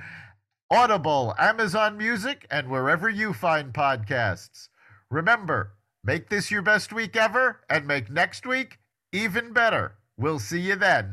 Audible, 0.70 1.34
Amazon 1.36 1.98
Music, 1.98 2.46
and 2.48 2.68
wherever 2.68 3.08
you 3.08 3.32
find 3.32 3.72
podcasts. 3.72 4.68
Remember, 5.10 5.72
make 6.04 6.28
this 6.28 6.52
your 6.52 6.62
best 6.62 6.92
week 6.92 7.16
ever 7.16 7.62
and 7.68 7.88
make 7.88 8.08
next 8.08 8.46
week 8.46 8.78
even 9.12 9.52
better. 9.52 9.96
We'll 10.16 10.38
see 10.38 10.60
you 10.60 10.76
then. 10.76 11.12